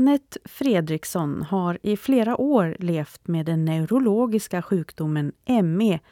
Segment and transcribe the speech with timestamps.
[0.00, 5.32] Annette Fredriksson har i flera år levt med den neurologiska sjukdomen
[5.64, 6.02] ME-CFS.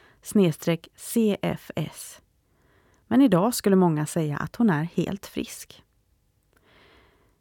[3.07, 5.83] Men idag skulle många säga att hon är helt frisk.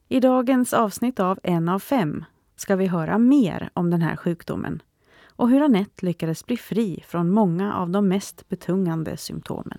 [0.08, 2.24] I dagens avsnitt av En av fem
[2.56, 4.82] ska vi höra mer om den här sjukdomen
[5.26, 9.78] och hur Annette lyckades bli fri från många av de mest betungande symptomen.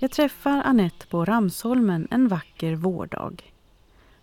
[0.00, 3.52] Jag träffar Annette på Ramsholmen en vacker vårdag.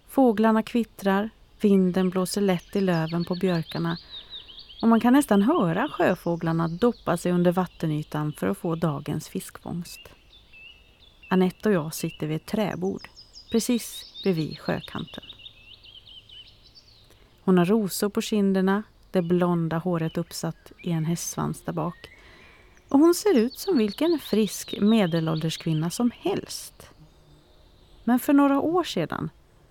[0.07, 1.29] Fåglarna kvittrar,
[1.61, 3.97] vinden blåser lätt i löven på björkarna
[4.81, 9.99] och man kan nästan höra sjöfåglarna doppa sig under vattenytan för att få dagens fiskfångst.
[11.29, 13.09] Annette och jag sitter vid ett träbord
[13.51, 15.23] precis bredvid sjökanten.
[17.43, 22.09] Hon har rosor på kinderna, det blonda håret uppsatt i en hästsvans där bak.
[22.89, 26.89] Och hon ser ut som vilken frisk medelålders kvinna som helst.
[28.03, 29.29] Men för några år sedan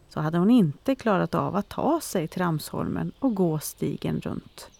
[0.09, 4.71] så hade hon inte klarat av att ta sig till Ramsholmen och gå stigen runt.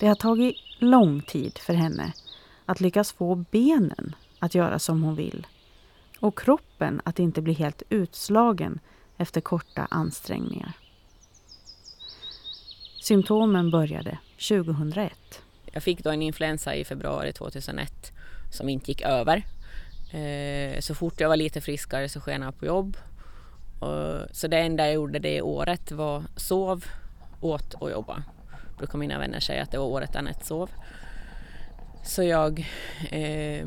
[0.00, 2.12] Det har tagit lång tid för henne
[2.66, 5.46] att lyckas få benen att göra som hon vill
[6.20, 8.80] och kroppen att inte bli helt utslagen
[9.16, 10.72] efter korta ansträngningar.
[13.00, 15.42] Symptomen började 2001.
[15.72, 18.12] Jag fick då en influensa i februari 2001
[18.50, 19.42] som inte gick över.
[20.12, 22.96] Eh, så fort jag var lite friskare så skenade jag på jobb.
[24.32, 26.84] Så det enda jag gjorde det året var sov,
[27.40, 28.22] åt och jobba.
[28.78, 30.70] Brukar mina vänner säga att det var året Anette sov.
[32.04, 32.66] Så jag
[33.10, 33.66] eh,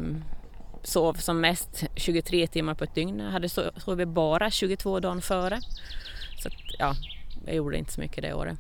[0.84, 3.20] sov som mest 23 timmar på ett dygn.
[3.20, 5.62] Jag hade sovit bara 22 dagar före.
[6.40, 6.96] Så att, ja,
[7.46, 8.60] jag gjorde inte så mycket det året.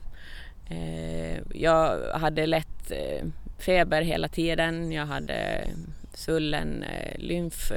[0.70, 4.92] Eh, jag hade lätt eh, feber hela tiden.
[4.92, 5.68] Jag hade
[6.14, 7.72] svullen eh, lymf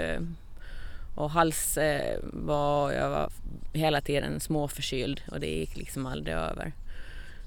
[1.15, 1.78] och hals
[2.22, 3.33] var, jag var
[3.72, 6.72] hela tiden småförkyld och det gick liksom aldrig över.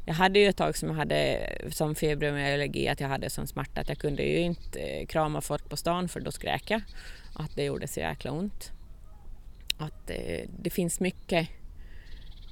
[0.05, 3.81] Jag hade ju ett tag som jag hade som fibromyalgi att jag hade sån smärta
[3.81, 6.81] att jag kunde ju inte krama folk på stan för då skrek jag.
[7.33, 8.71] Att det gjorde så jäkla ont.
[9.77, 11.47] Att det, det finns mycket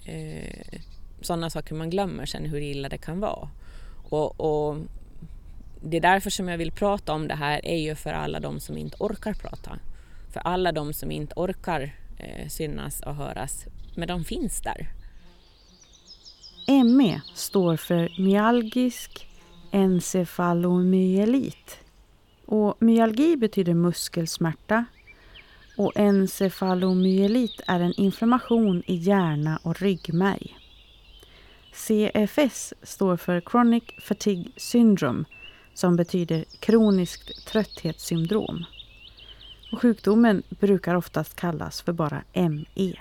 [0.06, 0.80] eh,
[1.26, 3.50] sådana saker man glömmer sen hur illa det kan vara.
[4.10, 4.78] Och, och,
[5.82, 8.60] det är därför som jag vill prata om det här är ju för alla de
[8.60, 9.80] som inte orkar prata.
[10.34, 13.66] För alla de som inte orkar eh, synas och höras,
[13.96, 14.92] men de finns där.
[16.84, 19.28] ME står för myalgisk
[19.72, 21.80] encefalomyelit.
[22.46, 24.86] Och myalgi betyder muskelsmärta
[25.78, 30.58] och encefalomyelit är en inflammation i hjärna och ryggmärg.
[31.76, 35.26] CFS står för Chronic Fatigue Syndrome
[35.74, 38.66] som betyder kroniskt trötthetssyndrom.
[39.72, 42.94] Och sjukdomen brukar oftast kallas för bara ME.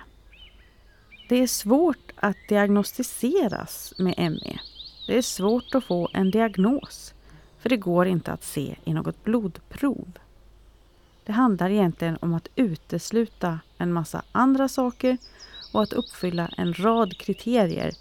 [1.28, 4.58] Det är svårt att diagnostiseras med ME.
[5.06, 7.14] Det är svårt att få en diagnos
[7.60, 10.08] för det går inte att se i något blodprov.
[11.24, 15.18] Det handlar egentligen om att utesluta en massa andra saker
[15.72, 17.92] och att uppfylla en rad kriterier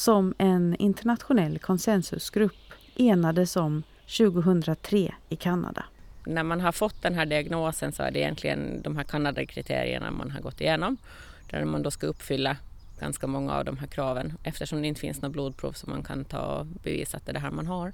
[0.00, 3.82] som en internationell konsensusgrupp enades om
[4.18, 5.84] 2003 i Kanada.
[6.26, 10.30] När man har fått den här diagnosen så är det egentligen de här Kanada-kriterierna man
[10.30, 10.96] har gått igenom
[11.50, 12.56] där man då ska uppfylla
[13.00, 16.24] ganska många av de här kraven eftersom det inte finns något blodprov som man kan
[16.24, 17.92] ta och bevisa att det är det här man har.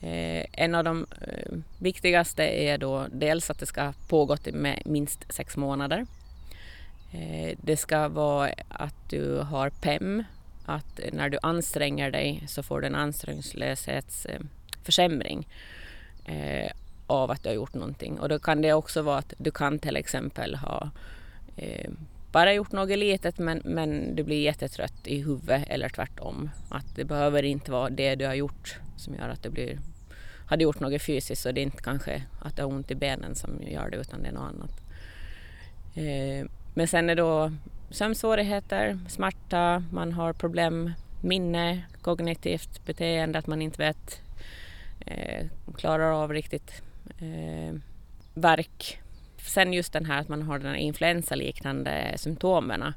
[0.00, 4.82] Eh, en av de eh, viktigaste är då dels att det ska ha pågått med
[4.84, 6.06] minst sex månader.
[7.12, 10.24] Eh, det ska vara att du har PEM
[10.66, 15.48] att när du anstränger dig så får du en ansträngningslöshetsförsämring
[16.24, 16.70] eh,
[17.06, 18.20] av att du har gjort någonting.
[18.20, 20.90] Och då kan det också vara att du kan till exempel ha
[21.56, 21.90] eh,
[22.32, 26.50] bara gjort något litet men, men du blir jättetrött i huvudet eller tvärtom.
[26.68, 29.78] Att det behöver inte vara det du har gjort som gör att du blir
[30.46, 33.34] hade gjort något fysiskt så det är inte kanske att du har ont i benen
[33.34, 34.80] som gör det utan det är något annat.
[35.94, 36.46] Eh,
[36.76, 37.52] men sen är då
[37.90, 44.20] sömnsvårigheter, smärta, man har problem minne, kognitivt beteende, att man inte vet,
[45.06, 45.46] eh,
[45.76, 46.82] klarar av riktigt
[47.18, 47.74] eh,
[48.34, 49.00] verk.
[49.36, 52.92] Sen just den här att man har den här influensaliknande symptomen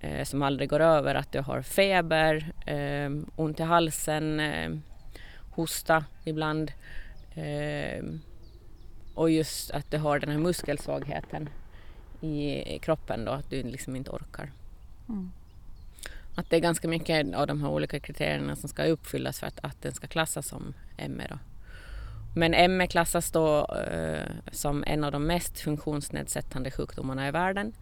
[0.00, 4.70] eh, som aldrig går över, att du har feber, eh, ont i halsen, eh,
[5.50, 6.72] hosta ibland
[7.34, 8.04] eh,
[9.14, 11.48] och just att du har den här muskelsvagheten
[12.20, 14.52] i kroppen då, att du liksom inte orkar.
[15.08, 15.30] Mm.
[16.34, 19.58] Att det är ganska mycket av de här olika kriterierna som ska uppfyllas för att,
[19.62, 20.74] att den ska klassas som
[21.08, 21.26] ME.
[21.28, 21.38] Då.
[22.34, 27.72] Men ME klassas då eh, som en av de mest funktionsnedsättande sjukdomarna i världen.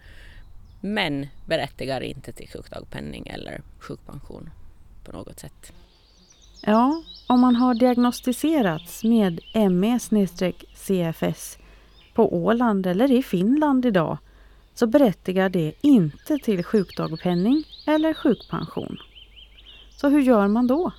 [0.81, 4.51] men berättigar inte till sjukdagpenning eller sjukpension
[5.05, 5.73] på något sätt.
[6.61, 9.41] Ja, om man har diagnostiserats med
[9.71, 11.59] ME-CFS
[12.15, 14.19] på Åland eller i Finland idag
[14.79, 18.99] så berättigar det inte till sjukdagpenning eller sjukpension.
[19.91, 20.93] Så hur gör man då?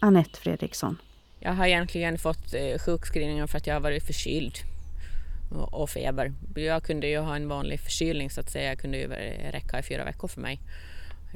[0.00, 0.98] Annette Fredriksson.
[1.40, 4.58] Jag har egentligen fått sjukskrivningen sjukskrivningar för att jag har varit förkyld
[5.50, 6.32] och feber.
[6.54, 9.78] Jag kunde ju ha en vanlig förkylning så att säga, jag kunde ju eh, räcka
[9.78, 10.60] i fyra veckor för mig.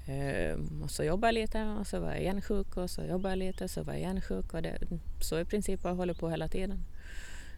[0.07, 3.33] Eh, och så jobbade jag lite och så var jag igen sjuk och så jobbade
[3.35, 4.79] jag lite och så var jag igen sjuk och det,
[5.21, 6.79] så i princip har jag hållit på hela tiden.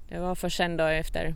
[0.08, 1.34] Det var först sen då efter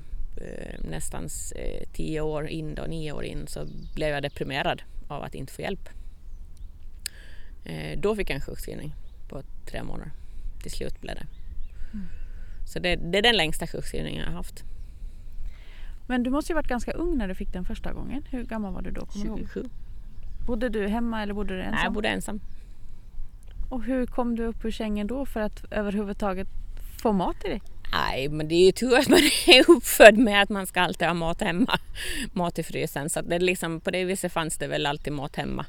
[0.78, 5.34] nästan eh, tio år in, då, nio år in, så blev jag deprimerad av att
[5.34, 5.88] inte få hjälp.
[7.64, 8.94] Eh, då fick jag en sjukskrivning
[9.28, 10.12] på tre månader.
[10.62, 11.26] Till slut blev det.
[11.92, 12.06] Mm.
[12.66, 14.64] Så det, det, är den längsta sjukskrivningen jag har haft.
[16.06, 18.24] Men du måste ju varit ganska ung när du fick den första gången.
[18.30, 19.06] Hur gammal var du då?
[19.22, 19.64] 27.
[20.46, 21.74] Bodde du hemma eller bodde du ensam?
[21.74, 22.40] Nej, jag bodde ensam.
[23.70, 26.48] Och hur kom du upp ur sängen då för att överhuvudtaget
[27.02, 27.62] få mat i dig?
[27.92, 31.06] Nej, men det är ju tur att man är uppfödd med att man ska alltid
[31.06, 31.78] ha mat hemma.
[32.32, 33.10] Mat i frysen.
[33.10, 35.66] Så det liksom, på det viset fanns det väl alltid mat hemma.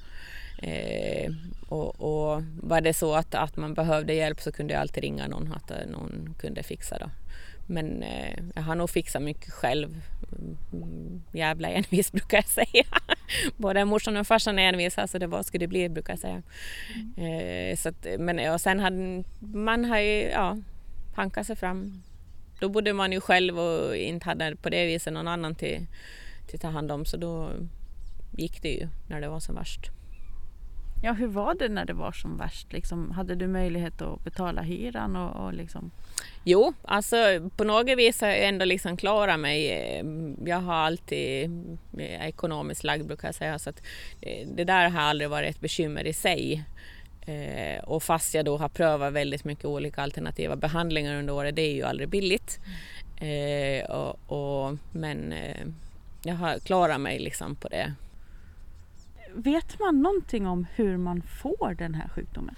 [0.58, 1.32] Eh,
[1.68, 5.28] och, och, var det så att, att man behövde hjälp så kunde jag alltid ringa
[5.28, 7.10] någon, att någon kunde fixa det.
[7.68, 10.02] Men eh, jag har nog fixat mycket själv.
[10.74, 12.86] Mm, jävla envis brukar jag säga.
[13.58, 16.42] Både morsan och farsan är envisa så det vad skulle det bli brukar jag säga.
[17.18, 17.72] Mm.
[17.72, 20.58] Eh, så att, men och sen hade man har ju ja,
[21.16, 22.04] hankat sig fram.
[22.64, 25.86] Då bodde man ju själv och inte hade på det viset någon annan till,
[26.48, 27.52] till ta hand om så då
[28.38, 29.92] gick det ju när det var som värst.
[31.04, 32.74] Ja, hur var det när det var som värst?
[32.74, 35.16] Liksom, hade du möjlighet att betala hyran?
[35.16, 35.92] Och, och liksom...
[36.44, 37.16] Jo, alltså
[37.58, 39.68] på något vis har jag ändå liksom klarat mig.
[40.46, 41.52] Jag har alltid
[41.98, 43.82] är ekonomiskt lagd brukar jag säga så att
[44.22, 46.64] eh, det där har aldrig varit ett bekymmer i sig.
[47.26, 51.62] Eh, och fast jag då har prövat väldigt mycket olika alternativa behandlingar under året, det
[51.62, 52.60] är ju aldrig billigt.
[53.18, 55.34] Eh, och, och, men
[56.24, 57.94] jag har klarat mig liksom på det
[59.34, 62.56] vet man någonting om hur man får den här sjukdomen?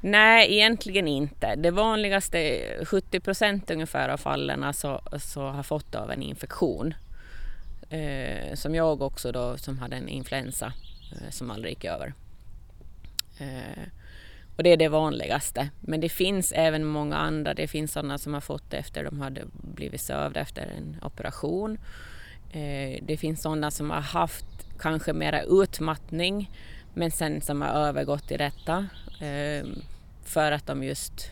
[0.00, 1.54] Nej, egentligen inte.
[1.56, 6.94] Det vanligaste, 70 procent ungefär av fallen så, så har fått av en infektion.
[7.90, 10.72] Eh, som jag också då, som hade en influensa
[11.12, 12.12] eh, som aldrig gick över.
[13.38, 13.82] Eh,
[14.56, 15.70] och det är det vanligaste.
[15.80, 17.54] Men det finns även många andra.
[17.54, 21.78] Det finns sådana som har fått det efter de hade blivit sövda efter en operation.
[22.52, 24.46] Eh, det finns sådana som har haft
[24.78, 26.50] kanske mera utmattning
[26.94, 28.86] men sen som har övergått i detta
[29.20, 29.66] eh,
[30.24, 31.30] för att de just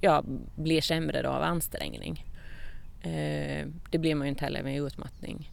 [0.00, 0.24] ja,
[0.56, 2.24] blir sämre då av ansträngning.
[3.90, 5.50] Det blir man ju inte heller med utmattning.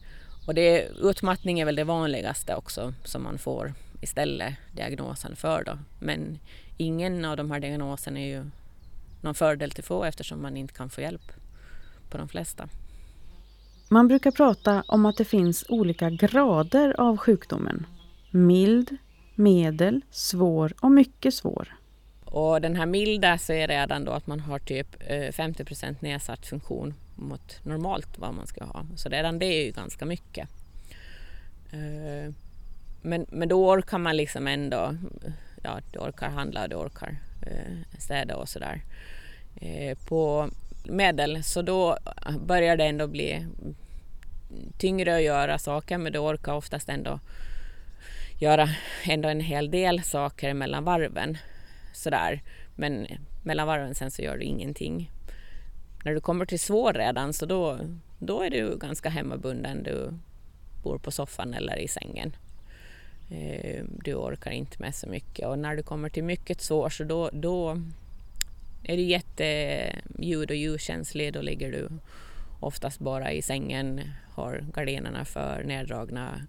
[0.47, 5.77] Och det, utmattning är väl det vanligaste också som man får istället diagnosen för då.
[5.99, 6.39] Men
[6.77, 8.45] ingen av de här diagnoserna är ju
[9.21, 11.31] någon fördel till få eftersom man inte kan få hjälp
[12.09, 12.69] på de flesta.
[13.89, 17.85] Man brukar prata om att det finns olika grader av sjukdomen.
[18.31, 18.97] Mild,
[19.35, 21.75] medel, svår och mycket svår.
[22.25, 25.03] Och den här milda så är redan då att man har typ
[25.35, 28.85] 50 eh, nedsatt funktion mot normalt vad man ska ha.
[28.95, 30.49] Så redan det är ju ganska mycket.
[33.01, 34.95] Men, men då orkar man liksom ändå,
[35.63, 38.81] ja du orkar handla, och du orkar eh, städa och sådär.
[39.55, 40.49] Eh, på
[40.83, 41.97] medel så då
[42.39, 43.45] börjar det ändå bli
[44.77, 47.19] tyngre att göra saker men du orkar oftast ändå
[48.41, 48.69] göra
[49.03, 51.37] ändå en hel del saker mellan varven.
[51.93, 52.41] Sådär.
[52.75, 53.07] Men
[53.43, 55.11] mellan varven sen så gör du ingenting.
[56.05, 57.79] När du kommer till svår redan så då,
[58.19, 59.83] då är du ganska hemmabunden.
[59.83, 60.13] Du
[60.83, 62.35] bor på soffan eller i sängen.
[63.31, 67.03] Eh, du orkar inte med så mycket och när du kommer till mycket sår så
[67.03, 67.81] då, då
[68.83, 71.33] är du jätteljud och ljuskänslig.
[71.33, 71.89] Då ligger du
[72.59, 76.41] oftast bara i sängen, har gardinerna för neddragna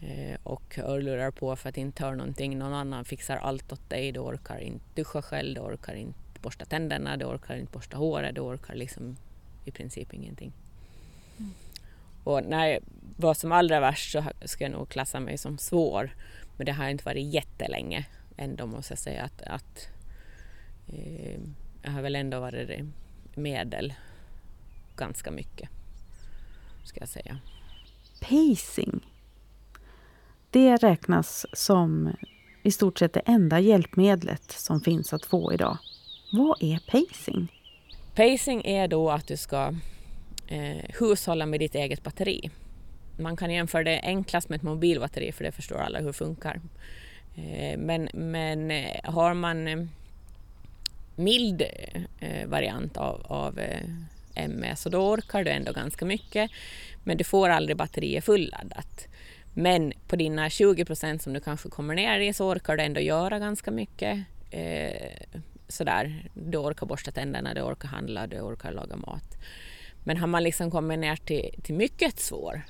[0.00, 2.58] eh, och hörlurar på för att inte höra någonting.
[2.58, 4.12] Någon annan fixar allt åt dig.
[4.12, 8.34] Du orkar inte duscha själv, du orkar inte borsta tänderna, du orkar inte borsta håret,
[8.34, 9.16] du orkar liksom
[9.64, 10.52] i princip ingenting.
[11.38, 11.52] Mm.
[12.24, 12.80] Och när jag
[13.16, 16.10] var som allra värst så skulle jag nog klassa mig som svår.
[16.56, 18.06] Men det har inte varit jättelänge
[18.38, 19.88] ändå måste jag säga att, att
[20.86, 21.40] eh,
[21.82, 22.84] jag har väl ändå varit
[23.34, 23.94] medel
[24.96, 25.68] ganska mycket.
[26.84, 27.38] Ska jag säga.
[28.20, 29.06] Pacing.
[30.50, 32.16] Det räknas som
[32.62, 35.78] i stort sett det enda hjälpmedlet som finns att få idag.
[36.32, 37.52] Vad är pacing?
[38.14, 39.74] Pacing är då att du ska
[40.48, 42.50] eh, hushålla med ditt eget batteri.
[43.16, 46.60] man kan jämföra det enklast med ett mobilbatteri för det förstår alla hur det funkar.
[47.36, 49.84] Eh, men, men eh, har man eh,
[51.16, 51.62] mild
[52.20, 53.60] eh, variant av, av
[54.48, 56.50] ME så då orkar du ändå ganska mycket
[57.04, 59.08] men du får aldrig batteriet fulladdat.
[59.54, 63.00] Men på dina 20 procent som du kanske kommer ner i så orkar du ändå
[63.00, 64.18] göra ganska mycket.
[64.50, 65.12] Eh,
[65.68, 69.38] sådär, du orkar borsta tänderna, du orkar handla, du orkar laga mat.
[70.08, 72.62] Men har man liksom kommit ner till, till mycket svår,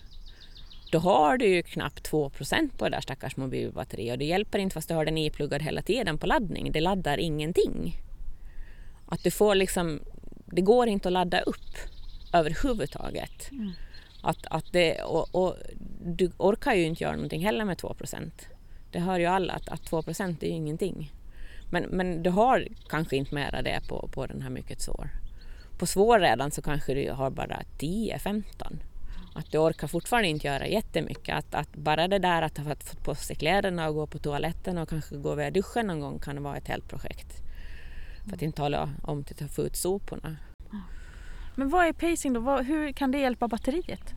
[0.93, 4.75] då har du ju knappt 2% på det där stackars mobilbatteriet och det hjälper inte
[4.75, 6.73] fast du har den ipluggad hela tiden på laddning.
[6.73, 7.97] Det laddar ingenting.
[9.07, 10.01] Att du får liksom,
[10.47, 11.77] det går inte att ladda upp
[12.33, 13.51] överhuvudtaget.
[13.51, 13.71] Mm.
[14.23, 15.57] Att, att det, och, och,
[16.05, 18.31] du orkar ju inte göra någonting heller med 2%
[18.93, 21.13] Det hör ju alla att, att 2% är ju ingenting.
[21.71, 25.11] Men, men du har kanske inte mera det på, på den här mycket svår.
[25.79, 28.43] På svår redan så kanske du har bara 10-15.
[29.35, 31.37] Att du orkar fortfarande inte göra jättemycket.
[31.37, 34.79] Att, att bara det där att ha fått på sig kläderna och gå på toaletten
[34.79, 37.43] och kanske gå via duschen någon gång kan vara ett helt projekt.
[38.29, 40.37] För att inte tala om att få ut soporna.
[41.55, 42.57] Men vad är pacing då?
[42.57, 44.15] hur kan det hjälpa batteriet?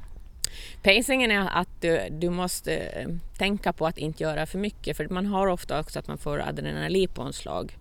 [0.84, 5.08] Pacingen är att du, du måste eh, tänka på att inte göra för mycket för
[5.10, 7.77] man har ofta också att man får adrenalinpåslag.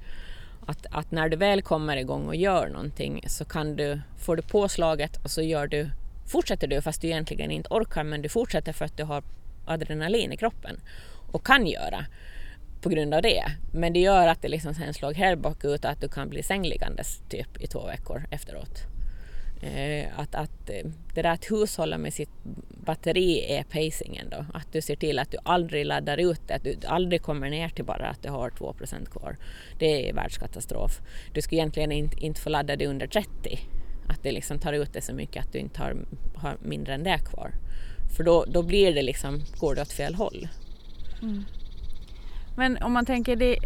[0.70, 4.42] Att, att när du väl kommer igång och gör någonting så kan du, får du
[4.42, 5.90] påslaget och så gör du,
[6.26, 9.22] fortsätter du fast du egentligen inte orkar men du fortsätter för att du har
[9.66, 10.80] adrenalin i kroppen
[11.32, 12.06] och kan göra
[12.82, 13.42] på grund av det.
[13.72, 17.20] Men det gör att det liksom sen slår bakut och att du kan bli sängliggandes
[17.28, 18.89] typ i två veckor efteråt.
[19.62, 22.30] Eh, att, att eh, det där att hushålla med sitt
[22.84, 24.44] batteri är pacingen då.
[24.54, 27.68] Att du ser till att du aldrig laddar ut det, att du aldrig kommer ner
[27.68, 29.36] till bara att du har 2% kvar.
[29.78, 31.00] Det är världskatastrof.
[31.32, 33.28] Du ska egentligen inte, inte få ladda det under 30.
[34.08, 35.96] Att det liksom tar ut det så mycket att du inte har,
[36.34, 37.54] har mindre än det kvar.
[38.16, 40.48] För då, då blir det liksom, går det åt fel håll.
[41.22, 41.44] Mm.
[42.56, 43.58] Men om man tänker det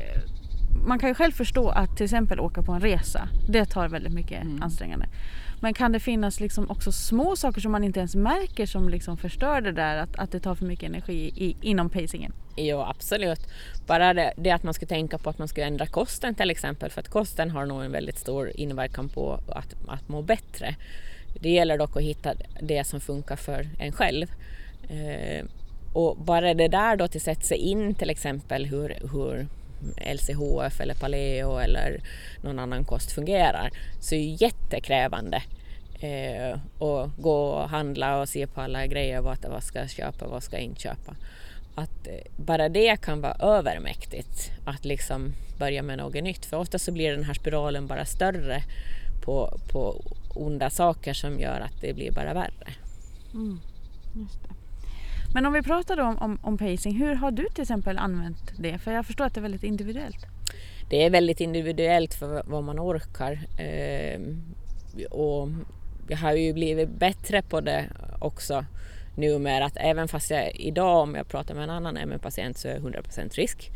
[0.87, 4.13] man kan ju själv förstå att till exempel åka på en resa, det tar väldigt
[4.13, 4.63] mycket mm.
[4.63, 5.07] ansträngande.
[5.61, 9.17] Men kan det finnas liksom också små saker som man inte ens märker som liksom
[9.17, 12.33] förstör det där att, att det tar för mycket energi i, inom pacingen?
[12.57, 13.41] Jo absolut.
[13.87, 16.91] Bara det, det, att man ska tänka på att man ska ändra kosten till exempel
[16.91, 20.75] för att kosten har nog en väldigt stor inverkan på att, att må bättre.
[21.41, 24.27] Det gäller dock att hitta det som funkar för en själv.
[24.89, 25.45] Eh,
[25.93, 29.47] och bara det där då till sätta sig in till exempel hur, hur
[29.97, 32.01] LCHF eller Paleo eller
[32.43, 35.43] någon annan kost fungerar så är det jättekrävande
[36.01, 40.27] eh, och gå och handla och se på alla grejer, vad, vad ska jag köpa,
[40.27, 41.17] vad ska jag inte köpa.
[41.75, 46.79] Att eh, bara det kan vara övermäktigt att liksom börja med något nytt för ofta
[46.79, 48.63] så blir den här spiralen bara större
[49.25, 50.03] på, på
[50.35, 52.75] onda saker som gör att det blir bara värre.
[53.35, 53.61] Mm,
[55.35, 58.79] men om vi pratar om, om, om, pacing, hur har du till exempel använt det?
[58.79, 60.27] För jag förstår att det är väldigt individuellt.
[60.91, 63.47] Det är väldigt individuellt för vad man orkar.
[63.61, 64.21] Eh,
[65.11, 65.49] och
[66.09, 67.87] jag har ju blivit bättre på det
[68.21, 68.65] också
[69.17, 72.73] numera att även fast jag idag om jag pratar med en annan MN-patient så är
[72.73, 73.71] jag 100% frisk.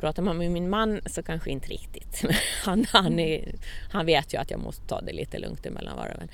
[0.00, 2.24] Pratar man med min man så kanske inte riktigt.
[2.64, 3.54] Han, han, är,
[3.90, 6.28] han vet ju att jag måste ta det lite lugnt emellan varven.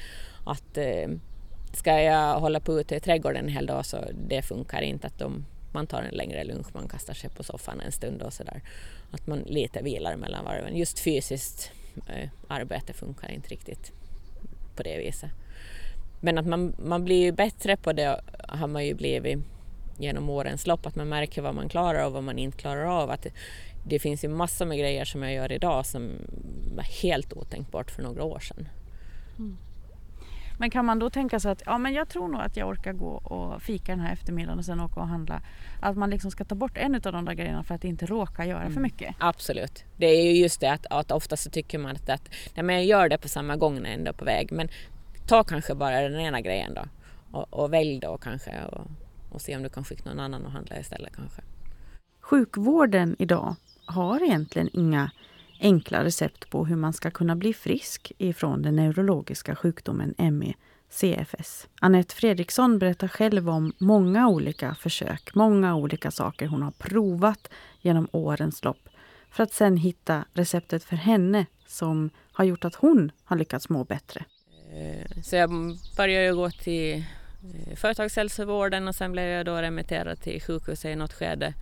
[0.44, 1.08] Att, eh,
[1.76, 3.96] ska jag hålla på ute i trädgården en hel dag så
[4.28, 5.06] det funkar inte.
[5.06, 8.32] att de, Man tar en längre lunch, man kastar sig på soffan en stund och
[8.32, 8.62] sådär.
[9.10, 10.76] Att man lite vilar mellan varven.
[10.76, 11.70] Just fysiskt
[12.08, 13.92] eh, arbete funkar inte riktigt
[14.76, 15.30] på det viset.
[16.20, 19.38] Men att man, man blir ju bättre på det har man ju blivit
[19.98, 20.86] genom årens lopp.
[20.86, 23.10] Att man märker vad man klarar av och vad man inte klarar av.
[23.10, 23.32] Att det,
[23.86, 26.10] det finns ju massor med grejer som jag gör idag som
[26.76, 28.68] var helt otänkbart för några år sedan.
[29.38, 29.56] Mm.
[30.58, 32.92] Men kan man då tänka sig att ja, men jag tror nog att jag orkar
[32.92, 35.40] gå och fika den här eftermiddagen och sen åka och handla.
[35.80, 38.46] Att man liksom ska ta bort en av de där grejerna för att inte råka
[38.46, 38.72] göra mm.
[38.72, 39.14] för mycket.
[39.18, 39.84] Absolut.
[39.96, 42.76] Det är ju just det att, att ofta så tycker man att, att nej, men
[42.76, 44.52] jag gör det på samma gång när jag ändå är på väg.
[44.52, 44.68] Men
[45.26, 46.82] ta kanske bara den ena grejen då
[47.32, 48.86] och, och välj då kanske och,
[49.30, 51.42] och se om du kan skicka någon annan och handla istället kanske.
[52.20, 53.56] Sjukvården idag
[53.86, 55.10] har egentligen inga
[55.62, 60.54] enkla recept på hur man ska kunna bli frisk ifrån den neurologiska sjukdomen ME
[60.90, 61.68] CFS.
[61.80, 67.48] Annette Fredriksson berättar själv om många olika försök, många olika saker hon har provat
[67.80, 68.88] genom årens lopp
[69.30, 73.84] för att sen hitta receptet för henne som har gjort att hon har lyckats må
[73.84, 74.24] bättre.
[74.72, 75.50] Eh, så jag
[75.96, 81.12] började gå till eh, företagshälsovården och sen blev jag då remitterad till sjukhuset i något
[81.12, 81.54] skede.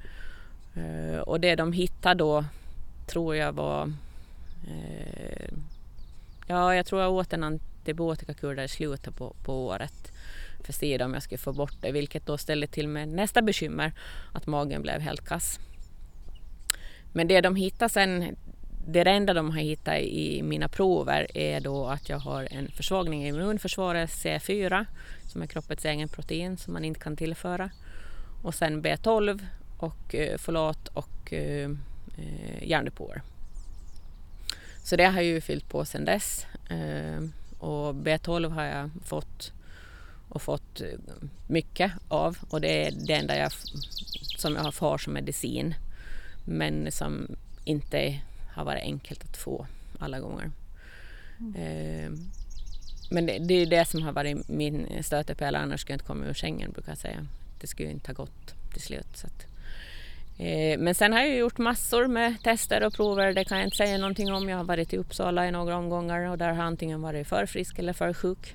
[0.75, 2.45] Eh, och det de hittade då
[3.11, 3.93] tror jag var...
[4.69, 5.51] Eh,
[6.47, 10.13] ja, jag tror jag åt en antibiotikakur där i slutet på, på året
[10.63, 13.43] för att se om jag skulle få bort det, vilket då ställde till med nästa
[13.43, 13.93] bekymmer,
[14.33, 15.61] att magen blev helt kass.
[17.13, 18.37] Men det de hittade sen,
[18.87, 23.25] det enda de har hittat i mina prover är då att jag har en försvagning
[23.25, 24.87] i immunförsvaret, C4,
[25.23, 27.71] som är kroppens egen protein som man inte kan tillföra.
[28.43, 29.45] Och sen B12
[29.79, 31.71] och eh, folat och eh,
[32.21, 33.23] eh, järndepåer.
[34.85, 36.47] Så det har jag ju fyllt på sedan dess.
[36.71, 37.21] Eh,
[37.59, 39.53] och B12 har jag fått
[40.29, 40.87] och fått eh,
[41.47, 43.53] mycket av och det är det enda jag,
[44.37, 45.75] som jag har som medicin
[46.45, 49.67] men som inte har varit enkelt att få
[49.99, 50.51] alla gånger.
[51.41, 51.55] Mm.
[51.55, 52.11] Eh,
[53.11, 56.27] men det, det, är det som har varit min stötepelare, annars skulle jag inte komma
[56.27, 57.27] ur Schengen brukar jag säga.
[57.61, 59.07] Det skulle inte ha gått till slut.
[59.15, 59.47] Så att,
[60.79, 63.99] men sen har jag gjort massor med tester och prover, det kan jag inte säga
[63.99, 64.49] någonting om.
[64.49, 67.79] Jag har varit i Uppsala i några omgångar och där har antingen varit för frisk
[67.79, 68.55] eller för sjuk.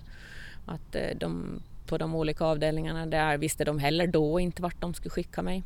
[0.65, 4.94] Att eh, de, på de olika avdelningarna där visste de heller då inte vart de
[4.94, 5.63] skulle skicka mig.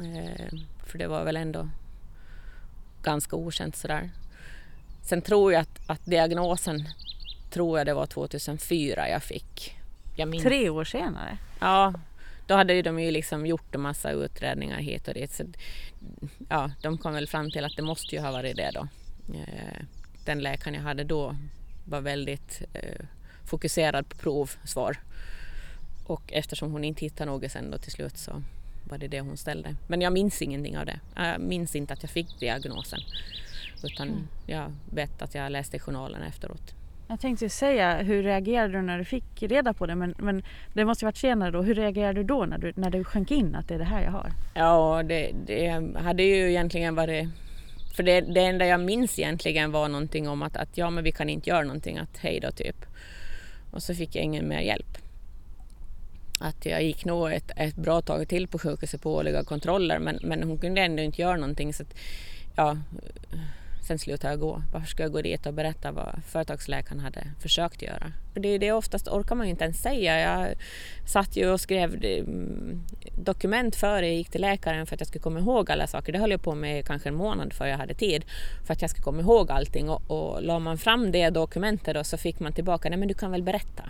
[0.00, 1.68] Eh, för det var väl ändå
[3.02, 4.10] ganska okänt sådär.
[5.02, 6.88] Sen tror jag att, att diagnosen,
[7.50, 9.78] tror jag det var 2004 jag fick.
[10.16, 11.38] Jag Tre år senare?
[11.60, 11.94] Ja,
[12.46, 15.32] då hade de ju liksom gjort en massa utredningar hit och dit.
[15.32, 15.44] Så,
[16.48, 18.88] ja, de kom väl fram till att det måste ju ha varit det då.
[19.34, 19.82] Eh,
[20.24, 21.36] den läkaren jag hade då
[21.84, 23.06] var väldigt eh,
[23.44, 24.96] fokuserad på provsvar.
[26.06, 28.42] Och eftersom hon inte hittade något sen då till slut så
[28.84, 29.76] var det det hon ställde.
[29.86, 31.00] Men jag minns ingenting av det.
[31.16, 33.00] Jag minns inte att jag fick diagnosen.
[33.84, 34.28] Utan mm.
[34.46, 36.74] jag vet att jag läste journalen efteråt.
[37.08, 39.94] Jag tänkte säga, hur reagerade du när du fick reda på det?
[39.94, 41.62] Men, men det måste ju varit senare då.
[41.62, 44.02] Hur reagerade du då när du, när du sjönk in att det är det här
[44.02, 44.32] jag har?
[44.54, 47.28] Ja, det, det hade ju egentligen varit...
[47.96, 51.12] För det, det enda jag minns egentligen var någonting om att, att ja, men vi
[51.12, 52.76] kan inte göra någonting, att hej då typ.
[53.70, 54.98] Och så fick jag ingen mer hjälp.
[56.40, 60.18] Att jag gick nog ett, ett bra tag till på sjukhuset på årliga kontroller men,
[60.22, 61.74] men hon kunde ändå inte göra någonting.
[61.74, 61.94] Så att,
[62.56, 62.76] ja,
[63.86, 64.62] sen slutade jag gå.
[64.72, 68.12] Varför ska jag gå dit och berätta vad företagsläkaren hade försökt göra?
[68.32, 70.20] För det, det oftast orkar man ju inte ens säga.
[70.20, 70.54] Jag
[71.06, 72.82] satt ju och skrev mm,
[73.24, 76.12] dokument före jag gick till läkaren för att jag skulle komma ihåg alla saker.
[76.12, 78.24] Det höll jag på med kanske en månad för jag hade tid
[78.66, 82.04] för att jag skulle komma ihåg allting och, och la man fram det dokumentet då
[82.04, 83.82] så fick man tillbaka, nej men du kan väl berätta.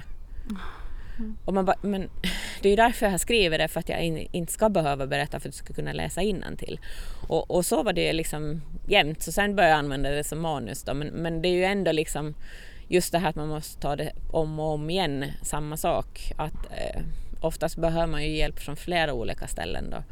[1.18, 1.36] Mm.
[1.44, 2.00] Och man bara, men
[2.62, 5.48] det är ju därför jag skriver det, för att jag inte ska behöva berätta för
[5.48, 6.20] att du ska kunna läsa
[6.58, 6.80] till.
[7.28, 10.82] Och, och så var det liksom jämt, så sen började jag använda det som manus
[10.82, 12.34] då, men, men det är ju ändå liksom
[12.88, 16.32] just det här att man måste ta det om och om igen, samma sak.
[16.36, 17.02] Att eh,
[17.40, 20.02] oftast behöver man ju hjälp från flera olika ställen då.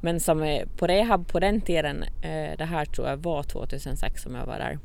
[0.00, 4.34] Men som på rehab på den tiden, eh, det här tror jag var 2006 som
[4.34, 4.78] jag var där,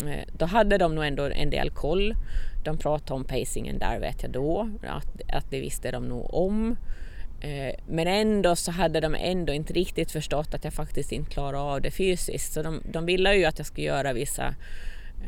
[0.00, 2.14] Eh, då hade de nog ändå en del koll.
[2.64, 6.76] De pratade om pacingen där vet jag då, att, att det visste de nog om.
[7.40, 11.58] Eh, men ändå så hade de ändå inte riktigt förstått att jag faktiskt inte klarade
[11.58, 12.52] av det fysiskt.
[12.52, 14.54] Så de, de ville ju att jag skulle göra vissa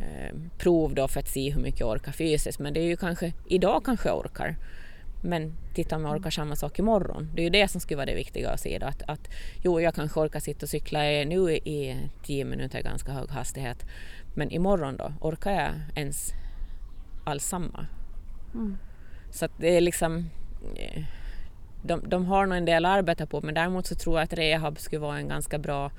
[0.00, 2.58] eh, prov då för att se hur mycket jag orkar fysiskt.
[2.58, 4.56] Men det är ju kanske, idag kanske jag orkar.
[5.22, 7.30] Men titta om jag orkar samma sak imorgon.
[7.34, 8.86] Det är ju det som skulle vara det viktiga att se då.
[8.86, 9.30] Att, att
[9.62, 13.86] jo, jag kanske orkar sitta och cykla nu i tio minuter i ganska hög hastighet.
[14.34, 16.32] Men imorgon då, orkar jag ens
[17.24, 17.86] allsamma.
[18.54, 18.76] Mm.
[19.30, 20.30] Så att det är liksom...
[20.76, 21.04] Eh,
[21.82, 24.32] de, de har nog en del att arbeta på men däremot så tror jag att
[24.32, 25.90] rehab skulle vara en ganska bra,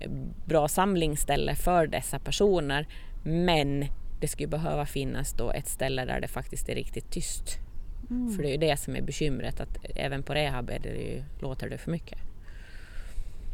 [0.00, 0.10] eh,
[0.46, 2.88] bra samlingsställe för dessa personer.
[3.24, 3.84] Men
[4.20, 7.58] det skulle behöva finnas då ett ställe där det faktiskt är riktigt tyst.
[8.10, 8.32] Mm.
[8.32, 11.24] För det är ju det som är bekymret att även på rehab är det ju,
[11.40, 12.18] låter det för mycket.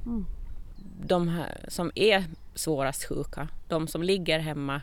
[0.07, 0.27] Mm.
[1.07, 4.81] De som är svårast sjuka, de som ligger hemma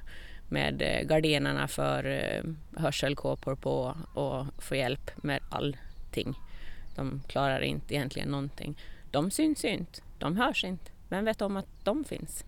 [0.50, 2.44] med eh, gardinerna för eh,
[2.82, 6.36] hörselkåpor på och får hjälp med allting.
[6.96, 8.78] De klarar inte egentligen någonting.
[9.12, 10.92] De syns inte, de hörs inte.
[11.10, 12.46] Vem vet om att de finns?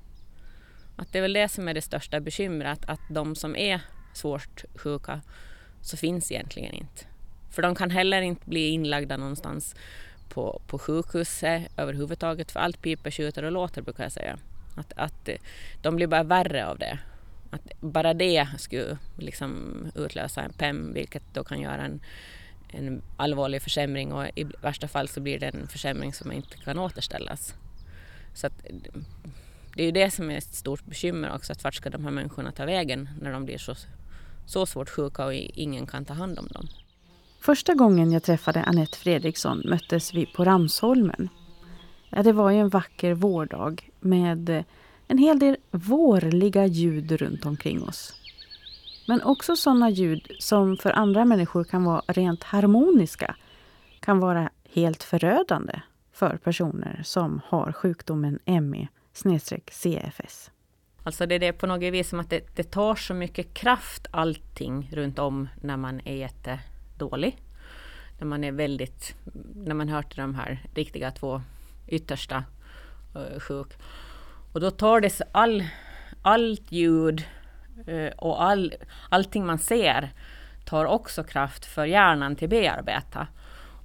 [0.95, 3.81] Att det är väl det som är det största bekymret, att de som är
[4.13, 5.21] svårt sjuka
[5.81, 7.05] så finns egentligen inte.
[7.51, 9.75] För de kan heller inte bli inlagda någonstans
[10.29, 14.37] på, på sjukhuset överhuvudtaget för allt piper, tjuter och låter brukar jag säga.
[14.75, 15.35] Att, att eh,
[15.81, 16.99] de blir bara värre av det.
[17.51, 22.01] Att bara det skulle liksom utlösa en PEM vilket då kan göra en,
[22.69, 26.79] en allvarlig försämring och i värsta fall så blir det en försämring som inte kan
[26.79, 27.53] återställas.
[28.33, 28.65] Så att,
[29.75, 32.11] det är ju det som är ett stort bekymmer också, att vart ska de här
[32.11, 33.75] människorna ta vägen när de blir så,
[34.45, 36.67] så svårt sjuka och ingen kan ta hand om dem.
[37.43, 41.29] Första gången jag träffade Annette Fredriksson möttes vi på Ramsholmen.
[42.09, 44.63] Ja, det var ju en vacker vårdag med eh,
[45.07, 48.13] en hel del vårliga ljud runt omkring oss.
[49.07, 53.35] Men också sådana ljud som för andra människor kan vara rent harmoniska
[53.99, 55.79] kan vara helt förödande
[56.13, 58.87] för personer som har sjukdomen ME
[59.71, 60.51] CFS.
[61.03, 64.07] Alltså det är det på något vis som att det, det tar så mycket kraft
[64.11, 66.59] allting runt om när man är jätte
[67.09, 67.37] dålig.
[68.19, 69.15] När man är väldigt,
[69.55, 71.41] när man hör till de här riktiga två
[71.87, 72.43] yttersta
[73.15, 73.67] eh, sjuk.
[74.53, 75.63] Och då tar det all,
[76.21, 77.25] allt ljud
[77.87, 78.73] eh, och all,
[79.09, 80.11] allting man ser
[80.65, 83.27] tar också kraft för hjärnan till bearbeta.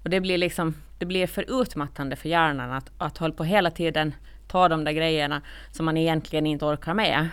[0.03, 3.71] Och det blir liksom, det blir för utmattande för hjärnan att, att hålla på hela
[3.71, 4.15] tiden
[4.49, 7.29] ta de där grejerna som man egentligen inte orkar med.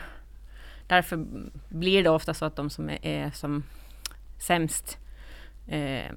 [0.87, 1.25] Därför
[1.69, 3.63] blir det ofta så att de som är, är som
[4.39, 4.97] sämst,
[5.67, 6.11] eh,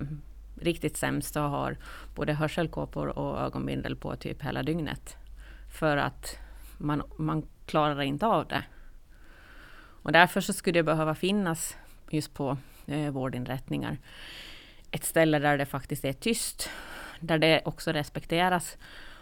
[0.61, 1.77] riktigt sämst, och har
[2.15, 5.17] både hörselkåpor och ögonbindel på typ hela dygnet.
[5.71, 6.39] För att
[6.79, 8.65] man, man klarar inte av det.
[10.03, 11.77] Och därför så skulle det behöva finnas
[12.11, 12.57] just på
[12.87, 13.99] eh, vårdinrättningar
[14.91, 16.71] ett ställe där det faktiskt är tyst.
[17.21, 18.77] Där det också respekteras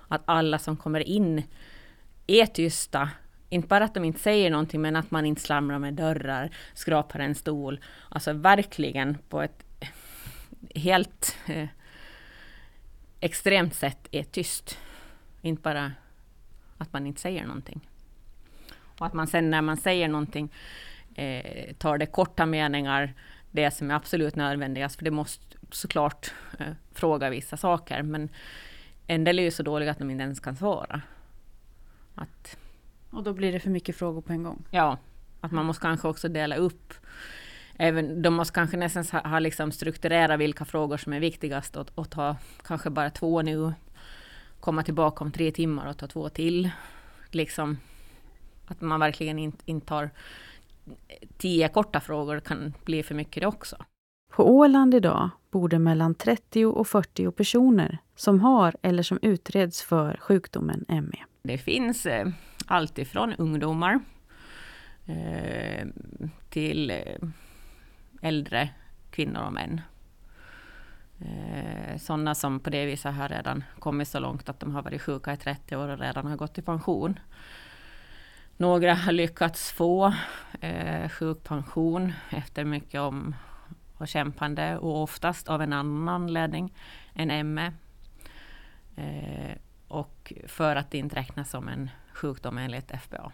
[0.09, 1.43] att alla som kommer in
[2.27, 3.11] är tysta.
[3.49, 7.19] Inte bara att de inte säger någonting, men att man inte slamrar med dörrar, skrapar
[7.19, 7.81] en stol.
[8.09, 9.66] Alltså verkligen på ett
[10.75, 11.69] helt eh,
[13.21, 14.79] extremt sätt är tyst.
[15.43, 15.93] Inte bara
[16.79, 17.81] att man inte säger någonting.
[18.99, 20.53] Och att man sen när man säger någonting
[21.15, 23.15] eh, tar det korta meningar,
[23.51, 28.29] det som är absolut nödvändigast, för det måste såklart eh, fråga vissa saker, men
[29.07, 31.03] en del är ju så dåliga att de inte ens kan svara.
[32.15, 32.59] Att,
[33.11, 34.65] och då blir det för mycket frågor på en gång?
[34.71, 34.99] Ja,
[35.41, 36.95] att man måste kanske också dela upp.
[37.79, 41.89] Även, de måste kanske nästan ha, ha liksom strukturera vilka frågor som är viktigast och,
[41.95, 43.73] och ta kanske bara två nu.
[44.61, 46.71] Komma tillbaka om tre timmar och ta två till.
[47.31, 47.79] Liksom
[48.67, 50.11] att man verkligen inte, inte tar
[51.39, 53.77] tio korta frågor kan bli för mycket det också.
[54.33, 59.83] På Åland idag bor det mellan 30 och 40 personer som har eller som utreds
[59.83, 61.25] för sjukdomen ME.
[61.43, 62.29] Det finns eh,
[62.67, 64.01] allt ifrån ungdomar
[65.07, 65.87] eh,
[66.51, 67.29] till eh,
[68.23, 68.69] äldre
[69.11, 69.81] kvinnor och män.
[71.21, 75.03] Eh, sådana som på det viset har redan kommit så långt att de har varit
[75.03, 77.19] sjuka i 30 år och redan har gått i pension.
[78.57, 80.15] Några har lyckats få
[80.61, 83.35] eh, sjukpension efter mycket om
[83.99, 86.75] och kämpande och oftast av en annan anledning
[87.15, 87.73] än ME.
[88.97, 89.57] Eh,
[89.89, 93.33] och för att det inte räknas som en sjukdom enligt FBA.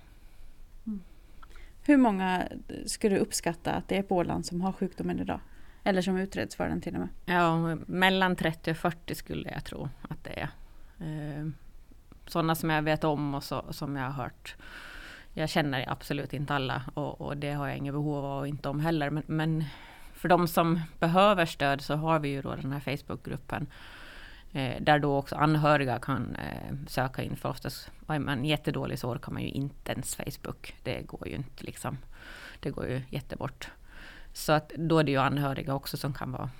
[1.84, 2.48] Hur många
[2.86, 5.40] skulle du uppskatta att det är på Åland som har sjukdomen idag?
[5.84, 7.08] Eller som utreds för den till och med?
[7.24, 10.48] Ja, mellan 30 och 40 skulle jag tro att det är.
[11.00, 11.48] Eh,
[12.26, 14.56] sådana som jag vet om och så, som jag har hört.
[15.34, 18.68] Jag känner absolut inte alla och, och det har jag inget behov av och inte
[18.68, 19.10] om heller.
[19.10, 19.64] Men, men,
[20.14, 23.66] för de som behöver stöd så har vi ju då den här Facebookgruppen
[24.52, 27.36] Eh, där då också anhöriga kan eh, söka in.
[27.36, 30.74] För oftast är man jättedålig så orkar man ju inte ens Facebook.
[30.82, 31.98] Det går ju inte liksom.
[32.60, 33.70] Det går ju jättebort.
[34.32, 36.50] Så att då är det ju anhöriga också som kan vara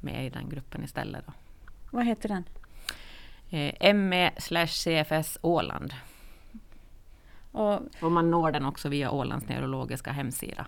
[0.00, 1.26] med i den gruppen istället.
[1.26, 1.32] Då.
[1.90, 2.44] Vad heter den?
[3.50, 4.32] Eh, ME
[4.66, 5.94] CFS Åland.
[7.52, 10.66] Och, och, man når den också via Ålands neurologiska hemsida.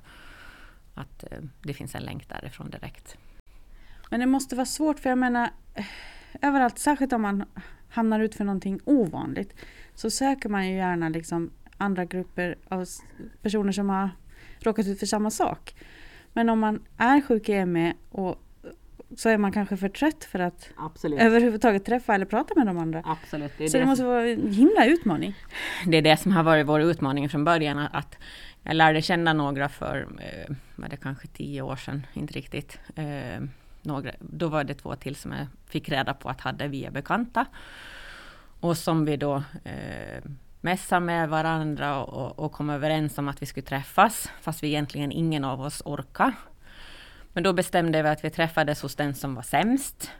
[0.95, 3.17] Att eh, det finns en länk därifrån direkt.
[4.11, 5.51] Men det måste vara svårt för jag menar
[6.43, 7.45] överallt, särskilt om man
[7.89, 9.55] hamnar ut för någonting ovanligt,
[9.95, 12.87] så söker man ju gärna liksom andra grupper av
[13.43, 14.11] personer som har
[14.59, 15.75] råkat ut för samma sak.
[16.33, 18.41] Men om man är sjuk i ME och
[19.17, 21.21] så är man kanske för trött för att Absolut.
[21.21, 23.03] överhuvudtaget träffa eller prata med de andra.
[23.05, 25.35] Absolut, det så det, det måste vara en himla utmaning.
[25.87, 27.79] Det är det som har varit vår utmaning från början.
[27.79, 28.19] Att
[28.63, 32.79] jag lärde känna några för, eh, var det kanske tio år sedan, inte riktigt.
[33.85, 37.47] Några, då var det två till som jag fick reda på att hade via bekanta.
[38.61, 40.23] Och som vi då eh,
[40.61, 45.13] mässade med varandra och, och kom överens om att vi skulle träffas, fast vi egentligen
[45.13, 46.33] ingen av oss orkade.
[47.33, 50.11] Men då bestämde vi att vi träffades hos den som var sämst.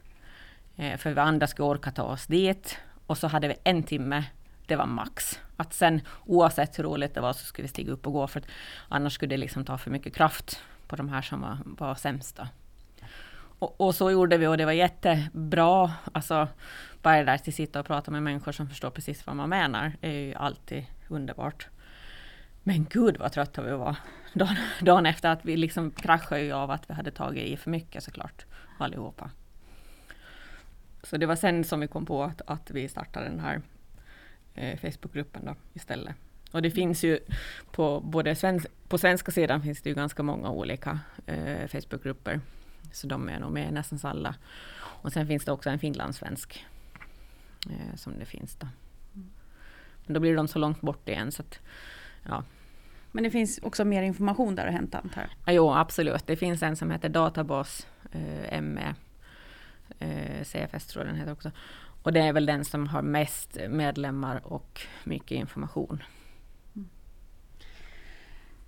[0.77, 2.79] Eh, för vi andra skulle orka ta oss dit.
[3.07, 4.25] Och så hade vi en timme,
[4.67, 5.41] det var max.
[5.57, 8.43] Att sen oavsett hur roligt det var så skulle vi stiga upp och gå, för
[8.89, 12.37] annars skulle det liksom ta för mycket kraft på de här som var, var sämst.
[12.37, 12.47] Då.
[13.59, 15.93] Och, och, så gjorde vi och det var jättebra.
[16.13, 16.49] Alltså,
[17.03, 19.93] bara det där att sitta och prata med människor som förstår precis vad man menar
[20.01, 21.69] är ju alltid underbart.
[22.63, 23.97] Men gud vad trötta vi var
[24.33, 27.71] dagen, dagen efter att vi liksom kraschade ju av att vi hade tagit i för
[27.71, 28.45] mycket såklart
[28.79, 29.31] allihopa.
[31.03, 33.61] Så det var sen som vi kom på att, att vi startade den här
[34.55, 36.15] eh, Facebookgruppen då istället.
[36.51, 37.19] Och det finns ju
[37.71, 42.41] på både svensk, på svenska sidan finns det ju ganska många olika eh, Facebookgrupper.
[42.95, 44.35] Så de är nog med nästan alla.
[44.77, 46.67] Och sen finns det också en finlandssvensk
[47.71, 48.69] eh, som det finns då.
[50.07, 51.59] Men då blir de så långt bort igen så att,
[52.29, 52.45] ja.
[53.13, 55.31] Men det finns också mer information där att hämta antar jag?
[55.45, 56.27] Ja, jo, absolut.
[56.27, 58.95] Det finns en som heter Databas eh, ME.
[59.99, 61.51] Eh, CFS tror jag den heter också.
[62.03, 66.03] Och det är väl den som har mest medlemmar och mycket information.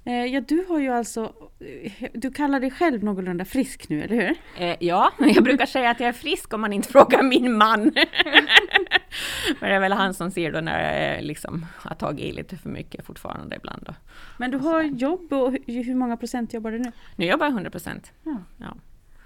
[0.06, 4.16] Eh, ja, du har ju alltså, eh, du kallar dig själv någorlunda frisk nu, eller
[4.16, 4.36] hur?
[4.58, 7.82] Eh, ja, jag brukar säga att jag är frisk om man inte frågar min man.
[9.60, 12.56] Men det är väl han som ser då när jag liksom har tagit i lite
[12.56, 13.82] för mycket fortfarande ibland.
[13.86, 13.94] Då.
[14.38, 16.92] Men du har jobb och hur många procent jobbar du nu?
[17.16, 18.12] Nu jobbar jag 100 procent.
[18.22, 18.36] Ja.
[18.56, 18.76] ja.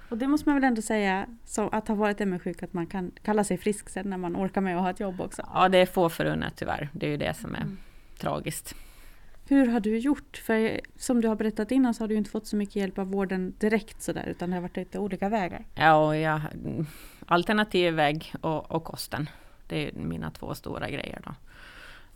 [0.09, 3.11] Och det måste man väl ändå säga, så att ha varit ME-sjuk, att man kan
[3.23, 5.43] kalla sig frisk sen när man orkar med att ha ett jobb också?
[5.55, 6.89] Ja, det är få förunnat tyvärr.
[6.93, 7.79] Det är ju det som är mm.
[8.19, 8.75] tragiskt.
[9.51, 10.37] Hur har du gjort?
[10.37, 13.07] För som du har berättat innan så har du inte fått så mycket hjälp av
[13.07, 15.65] vården direkt sådär utan det har varit lite olika vägar.
[15.75, 16.87] Ja, och jag, mm,
[17.27, 19.29] alternativ väg och, och kosten.
[19.67, 21.35] Det är mina två stora grejer då.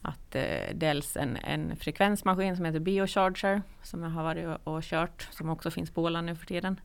[0.02, 4.82] Att eh, dels en, en frekvensmaskin som heter Biocharger som jag har varit och, och
[4.82, 6.80] kört som också finns på Åland nu för tiden.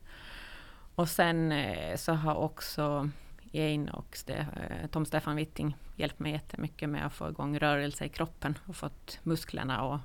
[0.94, 3.10] Och sen eh, så har också
[3.50, 8.04] Jane och Ste eh, Tom Stefan Witting hjälpt mig jättemycket med att få igång rörelse
[8.04, 10.00] i kroppen och fått musklerna att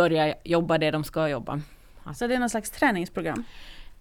[0.00, 1.60] börja jobba det de ska jobba.
[2.14, 3.44] Så det är någon slags träningsprogram?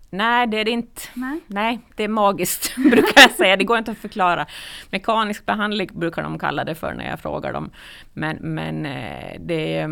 [0.09, 1.01] Nej, det är det inte.
[1.13, 1.39] Nej.
[1.47, 3.55] Nej, det är magiskt, brukar jag säga.
[3.57, 4.45] Det går inte att förklara.
[4.91, 7.69] Mekanisk behandling brukar de kalla det för när jag frågar dem.
[8.13, 9.89] Men, men eh, det eh,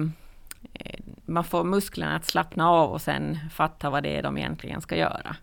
[1.25, 4.95] man får musklerna att slappna av och sen fatta vad det är de egentligen ska
[4.95, 5.35] göra.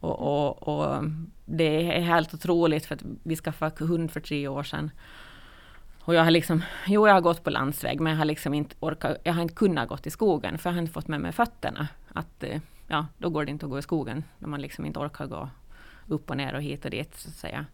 [0.00, 1.04] Och, och, och
[1.44, 4.90] det är helt otroligt för att vi skaffade hund för tre år sedan.
[6.06, 8.76] Och jag har liksom, jo jag har gått på landsväg men jag har liksom inte
[8.80, 11.32] orkat, jag har inte kunnat gå i skogen för jag har inte fått med mig
[11.32, 11.88] fötterna.
[12.12, 14.98] Att, eh, ja, då går det inte att gå i skogen när man liksom inte
[14.98, 15.50] orkar gå
[16.08, 17.66] upp och ner och hit och dit så att säga.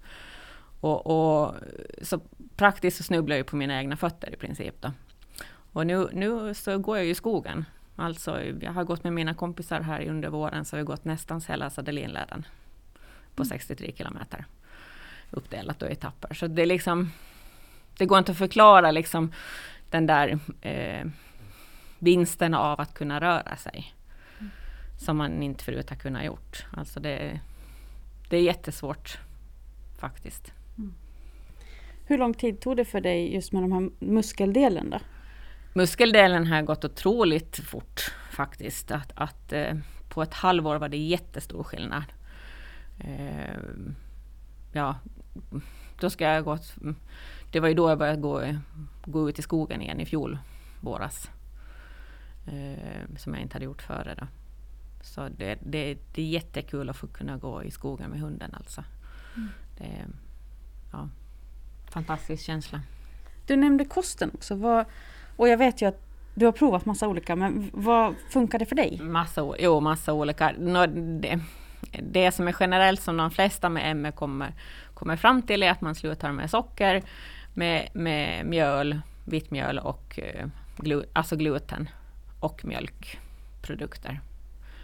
[0.81, 1.55] Och, och
[2.03, 2.21] så
[2.57, 4.93] praktiskt så snubblar jag på mina egna fötter i princip då.
[5.73, 7.65] Och nu, nu så går jag i skogen.
[7.97, 11.41] Alltså jag har gått med mina kompisar här under våren så har vi gått nästan
[11.49, 12.47] hela Sadelinleden.
[13.35, 13.97] På 63 mm.
[13.97, 14.45] kilometer.
[15.31, 16.35] Uppdelat då i etapper.
[16.35, 17.11] Så det är liksom
[18.03, 19.33] det går inte att förklara liksom
[19.91, 21.07] den där eh,
[21.99, 23.95] vinsten av att kunna röra sig.
[24.39, 24.51] Mm.
[24.99, 26.67] Som man inte förut har kunnat gjort.
[26.73, 27.41] Alltså det,
[28.29, 29.19] det är jättesvårt
[29.99, 30.53] faktiskt.
[30.79, 30.95] Mm.
[32.07, 34.99] Hur lång tid tog det för dig just med de här muskeldelen då?
[35.73, 38.91] Muskeldelen har gått otroligt fort faktiskt.
[38.91, 39.75] Att, att eh,
[40.09, 42.05] på ett halvår var det jättestor skillnad.
[42.99, 43.57] Eh,
[44.73, 44.97] ja,
[46.03, 46.75] då ska jag gått
[47.53, 48.43] det var ju då jag började gå,
[49.05, 50.39] gå ut i skogen igen i fjol
[50.81, 51.31] våras.
[52.47, 54.27] Eh, som jag inte hade gjort före då.
[55.03, 58.85] Så det, det, det är jättekul att få kunna gå i skogen med hunden alltså.
[59.37, 59.49] Mm.
[59.79, 60.07] Det
[60.93, 61.09] ja,
[61.91, 62.81] fantastisk känsla.
[63.47, 64.55] Du nämnde kosten också.
[64.55, 64.85] Vad,
[65.37, 66.01] och jag vet ju att
[66.35, 69.01] du har provat massa olika, men vad funkar det för dig?
[69.03, 70.53] Massa, jo, massa olika.
[71.21, 71.41] Det,
[72.03, 74.55] det som är generellt som de flesta med ME kommer,
[74.95, 77.03] kommer fram till är att man slutar med socker
[77.55, 81.89] med, med mjöl, vitt mjöl och eh, glu, alltså gluten
[82.41, 84.21] och mjölkprodukter.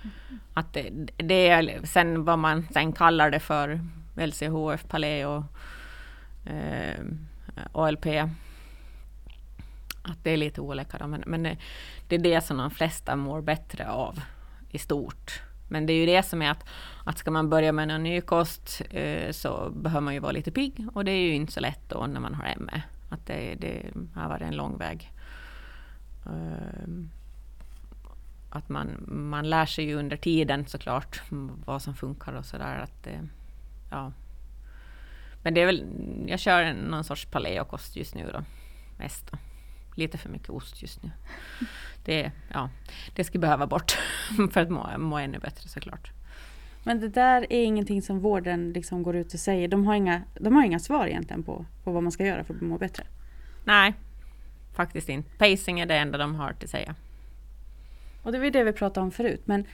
[0.02, 0.40] Mm.
[0.54, 3.81] Att det, det, är sen vad man sen kallar det för,
[4.16, 5.44] LCHF, Paleo,
[6.46, 7.04] eh,
[7.72, 8.07] OLP.
[10.02, 11.42] Att det är lite olika då, men, men
[12.09, 14.20] det är det som de flesta mår bättre av
[14.70, 15.42] i stort.
[15.68, 16.64] Men det är ju det som är att,
[17.04, 20.50] att ska man börja med en ny kost eh, så behöver man ju vara lite
[20.50, 22.83] pigg och det är ju inte så lätt då när man har ME.
[23.09, 23.83] Att det, det
[24.14, 25.12] har varit en lång väg.
[26.26, 26.88] Eh,
[28.50, 31.22] att man, man lär sig ju under tiden såklart
[31.64, 32.87] vad som funkar och sådär.
[33.04, 33.20] Eh,
[33.90, 34.12] ja.
[35.42, 35.85] Men det är väl,
[36.26, 38.44] jag kör någon sorts paleokost just nu då,
[38.98, 39.31] mest.
[39.31, 39.38] Då.
[39.98, 41.11] Lite för mycket ost just nu
[42.08, 42.70] det, ja,
[43.14, 43.98] det skulle behöva bort
[44.52, 46.11] för att må, må ännu bättre såklart.
[46.84, 49.68] Men det där är ingenting som vården liksom går ut och säger.
[49.68, 52.54] De har inga, de har inga svar egentligen på, på vad man ska göra för
[52.54, 53.04] att må bättre.
[53.64, 53.94] Nej,
[54.74, 55.30] faktiskt inte.
[55.38, 56.94] Pacing är det enda de har att säga.
[58.22, 59.42] Och det var det vi pratade om förut.
[59.44, 59.64] Men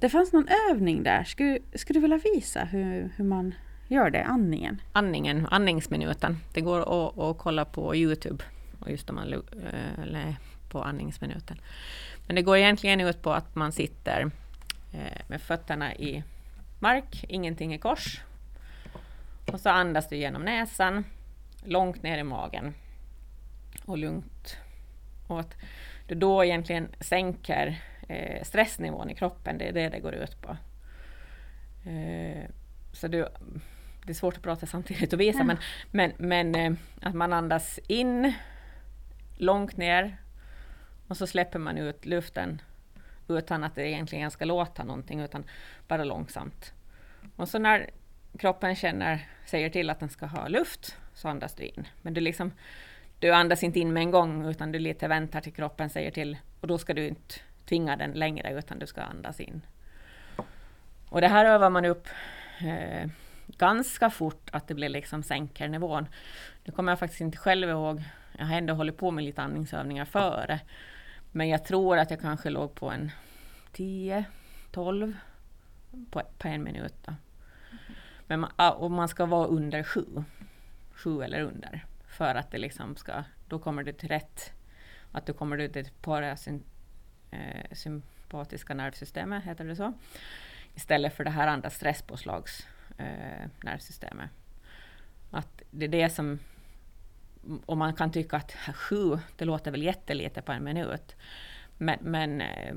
[0.00, 1.24] det fanns någon övning där.
[1.24, 3.54] Skulle, skulle du vilja visa hur, hur man
[3.88, 4.24] gör det?
[4.24, 4.80] Andningen?
[4.92, 6.38] Andningen, andningsminuten.
[6.52, 8.44] Det går att, att kolla på Youtube.
[8.84, 10.34] Och just om man äh,
[10.68, 11.60] på andningsminuten.
[12.26, 14.30] Men det går egentligen ut på att man sitter
[14.92, 16.22] eh, med fötterna i
[16.78, 18.20] mark, ingenting i kors.
[19.52, 21.04] Och så andas du genom näsan,
[21.64, 22.74] långt ner i magen
[23.84, 24.56] och lugnt
[25.26, 25.56] Och att
[26.06, 30.56] du då egentligen sänker eh, stressnivån i kroppen, det är det det går ut på.
[32.92, 33.28] Så du,
[34.04, 35.44] det är svårt att prata samtidigt och visa, ja.
[35.44, 35.58] men,
[35.90, 38.34] men, men att man andas in
[39.36, 40.16] långt ner
[41.08, 42.62] och så släpper man ut luften
[43.28, 45.44] utan att det egentligen ska låta någonting, utan
[45.88, 46.72] bara långsamt.
[47.36, 47.90] Och så när
[48.38, 51.88] kroppen känner, säger till att den ska ha luft, så andas du in.
[52.02, 52.52] Men du, liksom,
[53.18, 56.38] du andas inte in med en gång, utan du lite väntar till kroppen säger till,
[56.60, 57.34] och då ska du inte
[57.68, 59.62] tvinga den längre, utan du ska andas in.
[61.08, 62.08] Och det här övar man upp
[62.60, 63.10] eh,
[63.46, 66.06] ganska fort, att det blir liksom sänker nivån.
[66.64, 68.02] Nu kommer jag faktiskt inte själv ihåg,
[68.38, 70.60] jag har ändå hållit på med lite andningsövningar före,
[71.32, 73.10] men jag tror att jag kanske låg på en
[73.72, 74.24] 10,
[74.70, 75.16] 12
[76.10, 76.94] på, på en minut.
[77.04, 77.14] Då.
[78.26, 80.24] Men man, och man ska vara under 7,
[80.92, 84.52] 7 eller under, för att det liksom ska, då kommer du till rätt,
[85.12, 89.92] att du kommer ut till parasympatiska eh, nervsystemet, heter det så,
[90.74, 92.66] istället för det här andra stresspåslags
[92.98, 94.30] eh, nervsystemet.
[95.30, 96.38] Att det är det som
[97.66, 101.16] och man kan tycka att sju, det låter väl jättelite på en minut.
[101.78, 102.74] Men, men eh,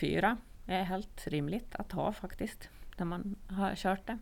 [0.00, 0.36] fyra
[0.66, 4.18] är helt rimligt att ha faktiskt, när man har kört det.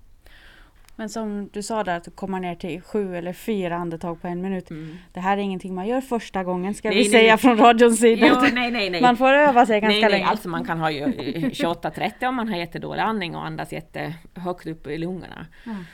[0.96, 4.40] Men som du sa där, att komma ner till sju eller fyra andetag på en
[4.40, 4.70] minut.
[4.70, 4.98] Mm.
[5.12, 7.38] Det här är ingenting man gör första gången ska nej, vi nej, säga nej.
[7.38, 8.26] från radions sida.
[8.28, 9.02] Jo, nej, nej, nej.
[9.02, 10.26] Man får öva sig ganska länge.
[10.26, 14.98] Alltså man kan ha 28-30 om man har jättedålig andning och andas jättehögt upp i
[14.98, 15.46] lungorna.
[15.66, 15.84] Mm.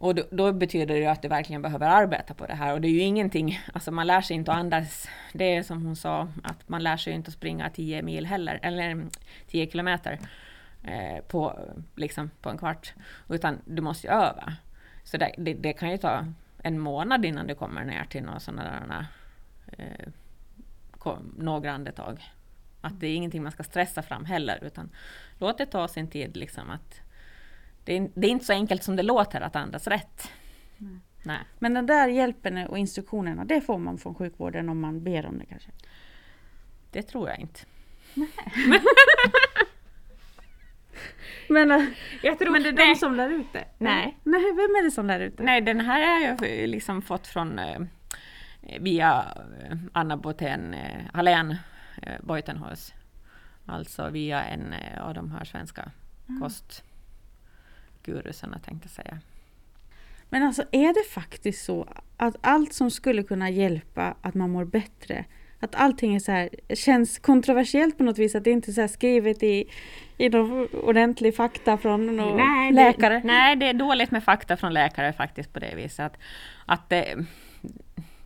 [0.00, 2.72] Och då, då, betyder det att du verkligen behöver arbeta på det här.
[2.74, 5.08] Och det är ju ingenting, alltså man lär sig inte att andas.
[5.32, 8.60] Det är som hon sa, att man lär sig inte att springa 10 mil heller,
[8.62, 9.06] eller
[9.46, 10.18] 10 kilometer
[10.84, 11.58] eh, på,
[11.94, 12.94] liksom, på en kvart.
[13.28, 14.52] Utan du måste ju öva.
[15.04, 16.24] Så det, det, det, kan ju ta
[16.62, 19.06] en månad innan du kommer ner till några sådana
[19.78, 20.08] eh,
[21.36, 22.24] några andetag.
[22.80, 24.90] Att det är ingenting man ska stressa fram heller, utan
[25.38, 27.00] låt det ta sin tid liksom att
[27.88, 30.30] det är, det är, inte så enkelt som det låter att andas rätt.
[30.76, 30.98] Nej.
[31.22, 31.38] Nej.
[31.58, 35.38] Men den där hjälpen och instruktionerna, det får man från sjukvården om man ber om
[35.38, 35.70] det kanske?
[36.90, 37.60] Det tror jag inte.
[41.48, 41.84] men, äh,
[42.22, 42.94] jag tror, men det är nej.
[42.94, 43.64] de som lär ut det?
[43.78, 44.18] Nej.
[44.24, 44.42] nej.
[44.42, 45.44] Vem är det som lär ut det?
[45.44, 47.80] Nej, den här har jag liksom fått från eh,
[48.80, 51.56] via eh, Anna Botén eh, Hallén
[52.02, 52.94] eh, Boitenhus.
[53.66, 55.90] Alltså via en eh, av de här svenska
[56.28, 56.40] mm.
[56.40, 56.84] kost
[58.08, 59.18] gurusarna tänkte säga.
[60.30, 64.64] Men alltså är det faktiskt så att allt som skulle kunna hjälpa att man mår
[64.64, 65.24] bättre,
[65.60, 68.88] att allting är så här, känns kontroversiellt på något vis, att det inte är så
[68.88, 69.70] skrivet i,
[70.18, 73.14] i någon ordentlig fakta från någon nej, läkare?
[73.14, 76.00] Det, nej, det är dåligt med fakta från läkare faktiskt på det viset.
[76.00, 76.18] Att,
[76.66, 77.26] att det,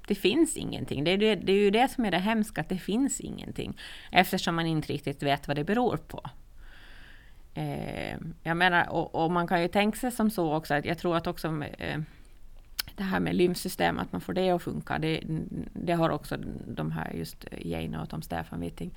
[0.07, 1.05] det finns ingenting.
[1.05, 3.79] Det är, det, det är ju det som är det hemska, att det finns ingenting.
[4.11, 6.23] Eftersom man inte riktigt vet vad det beror på.
[7.54, 10.98] Eh, jag menar, och, och, man kan ju tänka sig som så också att jag
[10.98, 12.00] tror att också eh,
[12.96, 15.20] det här med lymfsystem, att man får det att funka, det,
[15.72, 16.36] det har också
[16.66, 18.94] de här just Jane och Tom Stefan Witting.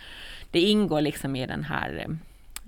[0.51, 2.17] Det ingår liksom i den här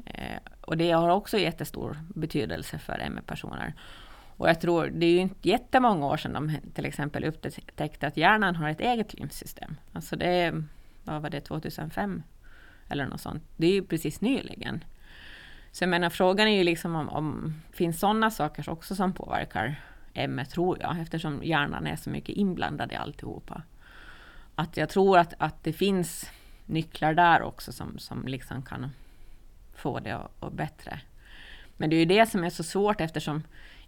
[0.05, 3.73] eh, och det har också jättestor betydelse för ME-personer.
[4.37, 8.17] Och jag tror, det är ju inte jättemånga år sedan de till exempel upptäckte att
[8.17, 9.75] hjärnan har ett eget lymfsystem.
[9.93, 10.63] Alltså det
[11.07, 12.23] vad var det, 2005?
[12.89, 13.43] Eller något sånt.
[13.57, 14.83] Det är ju precis nyligen.
[15.77, 19.81] Så jag menar, frågan är ju liksom om, om finns sådana saker också som påverkar
[20.27, 23.61] ME, tror jag, eftersom hjärnan är så mycket inblandad i alltihopa.
[24.55, 26.31] Att jag tror att, att det finns
[26.65, 28.89] nycklar där också som, som liksom kan
[29.75, 31.01] få det att, att bättre.
[31.77, 33.43] Men det är ju det som är så svårt eftersom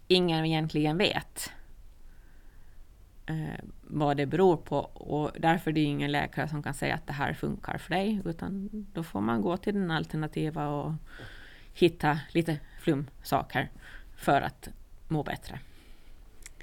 [0.08, 1.52] ingen egentligen vet
[3.26, 7.06] eh, vad det beror på och därför är det ingen läkare som kan säga att
[7.06, 10.92] det här funkar för dig utan då får man gå till den alternativa och
[11.74, 13.70] hitta lite flumsaker
[14.16, 14.68] för att
[15.08, 15.58] må bättre.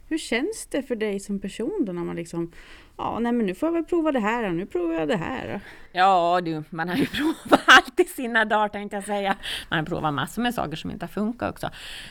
[0.10, 2.52] Hur känns det för dig som person då när man liksom,
[2.98, 5.18] ja nej men nu får jag väl prova det här och nu provar jag det
[5.18, 5.62] här.
[5.92, 9.38] Ja du, man har ju provat allt i sina dagar tänkte jag säga.
[9.70, 11.70] Man har provat massor med saker som inte har funkat också.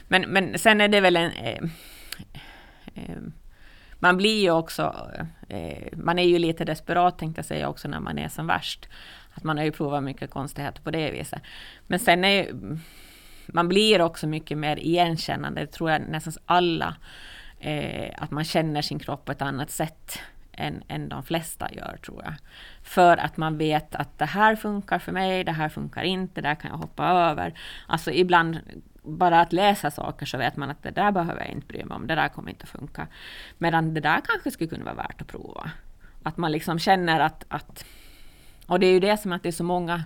[0.08, 1.30] Men, men sen är det väl en...
[1.30, 1.62] Eh,
[2.94, 3.18] eh,
[3.98, 5.10] man blir ju också,
[5.48, 8.88] eh, man är ju lite desperat tänkte jag säga också när man är som värst.
[9.36, 11.42] Att man har ju provat mycket konstigheter på det viset.
[11.86, 12.78] Men sen är ju,
[13.46, 16.96] man blir också mycket mer igenkännande, det tror jag nästan alla,
[17.60, 20.18] eh, att man känner sin kropp på ett annat sätt
[20.52, 22.34] än, än de flesta gör, tror jag.
[22.82, 26.48] För att man vet att det här funkar för mig, det här funkar inte, det
[26.48, 27.58] där kan jag hoppa över.
[27.86, 28.58] Alltså ibland,
[29.02, 31.94] bara att läsa saker så vet man att det där behöver jag inte bry mig
[31.94, 33.06] om, det där kommer inte att funka.
[33.58, 35.70] Medan det där kanske skulle kunna vara värt att prova.
[36.22, 37.84] Att man liksom känner att, att
[38.66, 40.04] och det är ju det som att det är så många,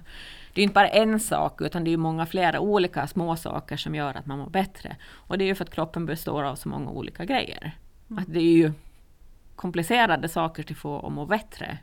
[0.55, 3.95] det är inte bara en sak utan det är många flera olika små saker som
[3.95, 4.97] gör att man mår bättre.
[5.13, 7.73] Och det är ju för att kroppen består av så många olika grejer.
[8.11, 8.23] Mm.
[8.23, 8.73] Att det är ju
[9.57, 11.79] komplicerade saker till få att må bättre.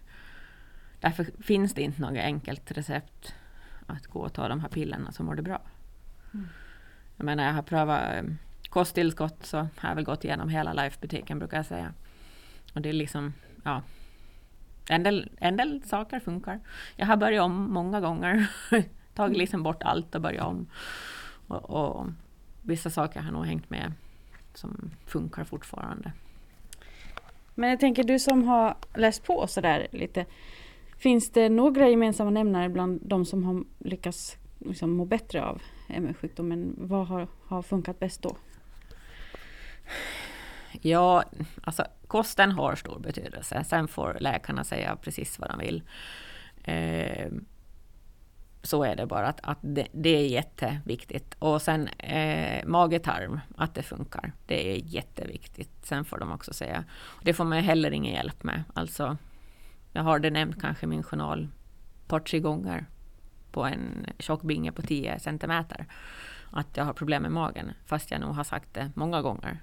[1.00, 3.34] Därför finns det inte något enkelt recept
[3.88, 5.62] att gå och ta de här pillerna så mår det bra.
[6.34, 6.48] Mm.
[7.18, 8.24] Jag menar jag har prövat eh,
[8.70, 11.94] kosttillskott så har jag väl gått igenom hela Life-butiken brukar jag säga.
[12.74, 13.82] Och det är liksom, ja.
[14.90, 16.60] En del, en del saker funkar.
[16.96, 18.52] Jag har börjat om många gånger.
[19.14, 20.68] Tagit liksom bort allt och börjat om.
[21.48, 22.08] Och, och,
[22.62, 23.94] vissa saker har nog hängt med
[24.54, 26.12] som funkar fortfarande.
[27.56, 30.26] Men jag tänker du som har läst på sådär lite.
[30.98, 36.76] Finns det några gemensamma nämnare bland de som har lyckats liksom må bättre av ME-sjukdomen?
[36.78, 38.38] Vad har, har funkat bäst då?
[40.82, 41.24] Ja,
[41.64, 43.64] alltså kosten har stor betydelse.
[43.64, 45.84] Sen får läkarna säga precis vad de vill.
[46.64, 47.32] Eh,
[48.64, 51.36] så är det bara, att, att det, det, är jätteviktigt.
[51.40, 54.34] Och sen eh, mage-tarm, att det funkar.
[54.46, 55.86] Det är jätteviktigt.
[55.86, 56.84] Sen får de också säga.
[57.22, 58.64] Det får man heller ingen hjälp med.
[58.74, 59.18] Alltså,
[59.92, 61.48] jag har det nämnt kanske i min journal
[62.04, 62.86] ett par, tre gånger
[63.52, 65.86] på en tjock binge på 10 centimeter.
[66.52, 69.60] Att jag har problem med magen, fast jag nog har sagt det många gånger.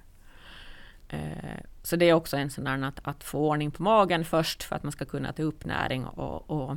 [1.09, 4.63] Eh, så det är också en sån där att, att få ordning på magen först
[4.63, 6.77] för att man ska kunna ta upp näring och, och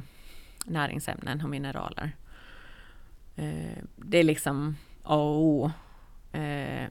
[0.65, 2.15] näringsämnen och mineraler.
[3.35, 5.71] Eh, det är liksom A och O.
[6.31, 6.87] Eh,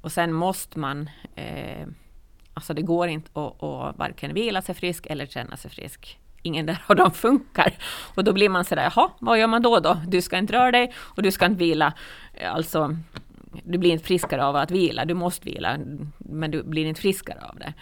[0.00, 1.86] och sen måste man, eh,
[2.54, 6.66] alltså det går inte att, att varken vila sig frisk eller känna sig frisk ingen
[6.66, 7.78] där av dem funkar.
[8.14, 10.00] Och då blir man sådär, jaha, vad gör man då då?
[10.06, 11.92] Du ska inte röra dig och du ska inte vila.
[12.44, 12.96] Alltså,
[13.64, 15.78] du blir inte friskare av att vila, du måste vila,
[16.18, 17.74] men du blir inte friskare av det.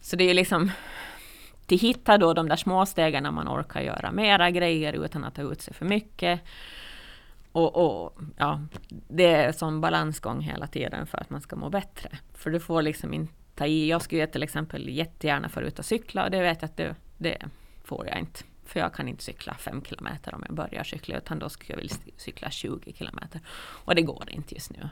[0.00, 0.70] Så det är liksom,
[1.66, 5.34] till hitta då de där små stegen när man orkar göra mera grejer utan att
[5.34, 6.40] ta ut sig för mycket.
[7.52, 11.70] Och, och, ja, det är en sån balansgång hela tiden för att man ska må
[11.70, 12.08] bättre.
[12.34, 13.88] För du får liksom inte ta i.
[13.88, 16.94] Jag skulle till exempel jättegärna få ut och cykla och det vet jag att det,
[17.18, 17.38] det
[17.84, 18.40] får jag inte.
[18.64, 21.76] För jag kan inte cykla fem kilometer om jag börjar cykla utan då skulle jag
[21.76, 23.40] vilja cykla 20 kilometer.
[23.84, 24.88] Och det går inte just nu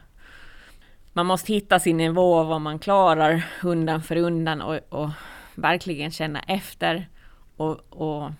[1.18, 5.10] man måste hitta sin nivå, vad man klarar undan för undan och, och
[5.54, 7.08] verkligen känna efter
[7.56, 8.30] och, och,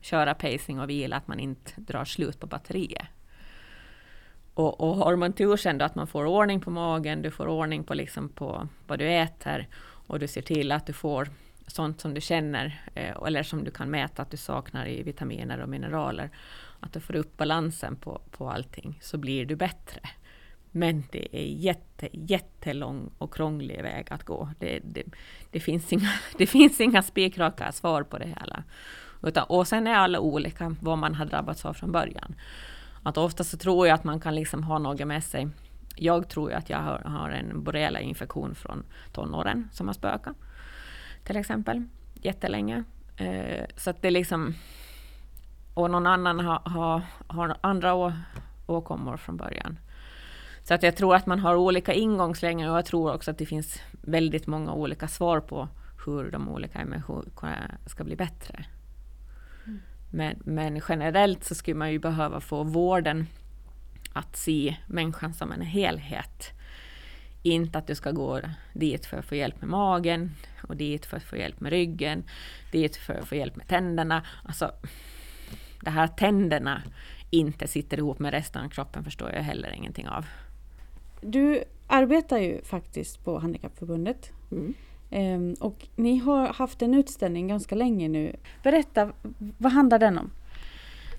[0.00, 3.06] köra pacing och vila, att man inte drar slut på batteriet.
[4.54, 7.46] Och, och har man tur sen då att man får ordning på magen, du får
[7.46, 9.68] ordning på, liksom på vad du äter
[10.06, 11.28] och du ser till att du får
[11.66, 15.60] sånt som du känner eh, eller som du kan mäta att du saknar i vitaminer
[15.60, 16.30] och mineraler.
[16.80, 20.00] Att du får upp balansen på, på allting så blir du bättre.
[20.70, 24.48] Men det är jätte, jättelång och krånglig väg att gå.
[24.58, 25.02] Det, det,
[25.50, 28.64] det finns inga, det finns inga spikraka svar på det hela.
[29.22, 32.34] Utan, och sen är alla olika vad man har drabbats av från början.
[33.02, 35.48] Att ofta så tror jag att man kan liksom ha något med sig.
[35.96, 40.36] Jag tror ju att jag har, har en borrelia infektion från tonåren som har spökat.
[41.24, 41.84] Till exempel.
[42.14, 42.84] Jättelänge.
[43.16, 44.54] Eh, så att det liksom...
[45.74, 48.12] Och någon annan har, har, har andra
[48.66, 49.78] åkommor från början.
[50.70, 53.46] Så att jag tror att man har olika ingångslägen och jag tror också att det
[53.46, 55.68] finns väldigt många olika svar på
[56.06, 58.64] hur de olika människorna ska bli bättre.
[59.66, 59.80] Mm.
[60.10, 63.26] Men, men, generellt så skulle man ju behöva få vården
[64.12, 66.50] att se människan som en helhet.
[67.42, 68.40] Inte att du ska gå
[68.72, 70.34] dit för att få hjälp med magen
[70.68, 72.24] och dit för att få hjälp med ryggen,
[72.72, 74.26] dit för att få hjälp med tänderna.
[74.44, 74.72] Alltså,
[75.80, 76.82] det här tänderna
[77.30, 80.26] inte sitter ihop med resten av kroppen förstår jag heller ingenting av.
[81.20, 84.30] Du arbetar ju faktiskt på Handikappförbundet.
[84.50, 84.74] Mm.
[85.12, 88.36] Um, och ni har haft en utställning ganska länge nu.
[88.62, 89.12] Berätta,
[89.58, 90.30] vad handlar den om?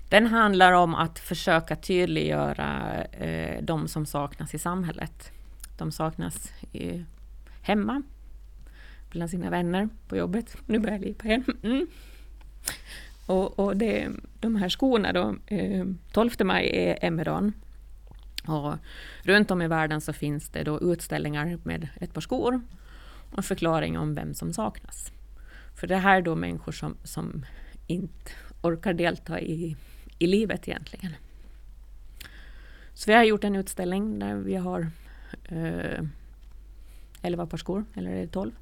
[0.08, 5.30] Den handlar om att försöka tydliggöra eh, de som saknas i samhället.
[5.78, 6.52] De saknas
[7.62, 8.02] hemma,
[9.10, 10.56] bland sina vänner på jobbet.
[10.66, 11.44] Nu börjar jag lipa igen.
[11.62, 11.86] Mm.
[13.26, 14.08] Och, och det,
[14.40, 17.52] de här skorna då, eh, 12 maj är ME-dagen
[18.46, 18.74] och
[19.22, 22.60] runt om i världen så finns det då utställningar med ett par skor
[23.30, 25.12] och en förklaring om vem som saknas.
[25.74, 27.46] För det här är då människor som, som
[27.86, 28.30] inte
[28.62, 29.76] orkar delta i,
[30.18, 31.12] i livet egentligen.
[32.94, 34.90] Så vi har gjort en utställning där vi har
[35.44, 36.04] eh,
[37.22, 38.52] 11 par skor, eller är det 12?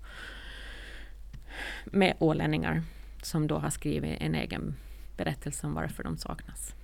[1.85, 2.83] Med ålänningar
[3.23, 4.75] som då har skrivit en egen
[5.17, 6.75] berättelse om varför de saknas.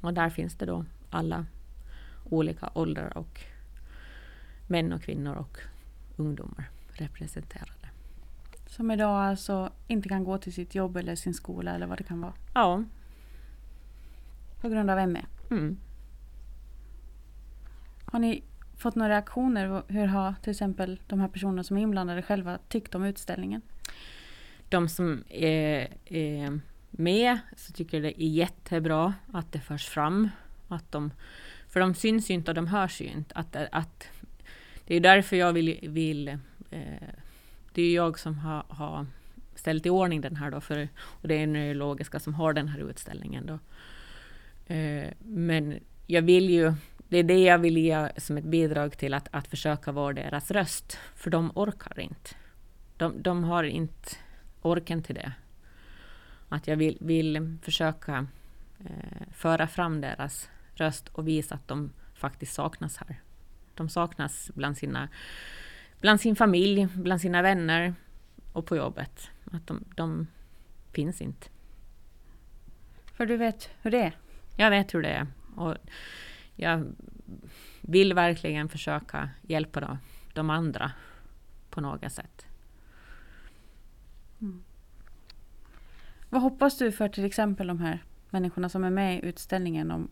[0.00, 1.46] Och där finns det då alla
[2.24, 3.40] olika åldrar och
[4.66, 5.58] män och kvinnor och
[6.16, 7.88] ungdomar representerade.
[8.66, 12.04] Som idag alltså inte kan gå till sitt jobb eller sin skola eller vad det
[12.04, 12.32] kan vara.
[12.54, 12.84] Ja.
[14.60, 15.24] På grund av ME.
[15.50, 15.76] Mm.
[18.04, 18.42] Har ni
[18.76, 19.82] fått några reaktioner?
[19.88, 23.62] Hur har till exempel de här personerna som är inblandade själva tyckt om utställningen?
[24.68, 30.28] De som är, är med så tycker det är jättebra att det förs fram.
[30.70, 31.10] Att de,
[31.68, 33.34] för de syns ju inte och de hörs ju inte.
[33.34, 34.08] Att, att,
[34.86, 36.28] det är därför jag vill, vill
[36.70, 37.08] eh,
[37.72, 39.06] det är jag som har, har
[39.54, 42.90] ställt i ordning den här då, för, och det är Neurologiska som har den här
[42.90, 43.58] utställningen då.
[44.74, 46.74] Eh, men jag vill ju,
[47.08, 50.50] det är det jag vill ge som ett bidrag till att, att försöka vara deras
[50.50, 52.30] röst, för de orkar inte.
[52.96, 54.10] De, de har inte
[54.62, 55.32] orken till det.
[56.48, 58.26] Att jag vill, vill försöka
[58.78, 63.20] eh, föra fram deras röst och visa att de faktiskt saknas här.
[63.74, 65.08] De saknas bland, sina,
[66.00, 67.94] bland sin familj, bland sina vänner
[68.52, 69.30] och på jobbet.
[69.52, 70.26] Att de, de
[70.92, 71.48] finns inte.
[73.12, 74.16] För du vet hur det är?
[74.56, 75.26] Jag vet hur det är.
[75.56, 75.76] Och
[76.56, 76.92] jag
[77.80, 79.98] vill verkligen försöka hjälpa då,
[80.34, 80.92] de andra
[81.70, 82.46] på något sätt.
[84.40, 84.64] Mm.
[86.28, 90.08] Vad hoppas du för till exempel de här människorna som är med i utställningen om,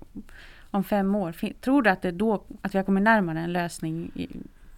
[0.71, 1.53] om fem år?
[1.61, 4.29] Tror du att, det då, att vi har kommit närmare en lösning i,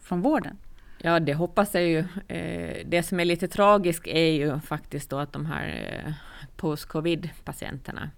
[0.01, 0.57] från vården?
[1.03, 1.99] Ja, det hoppas jag ju.
[2.29, 6.13] Eh, det som är lite tragiskt är ju faktiskt då att de här eh,
[6.57, 8.11] post-covid-patienterna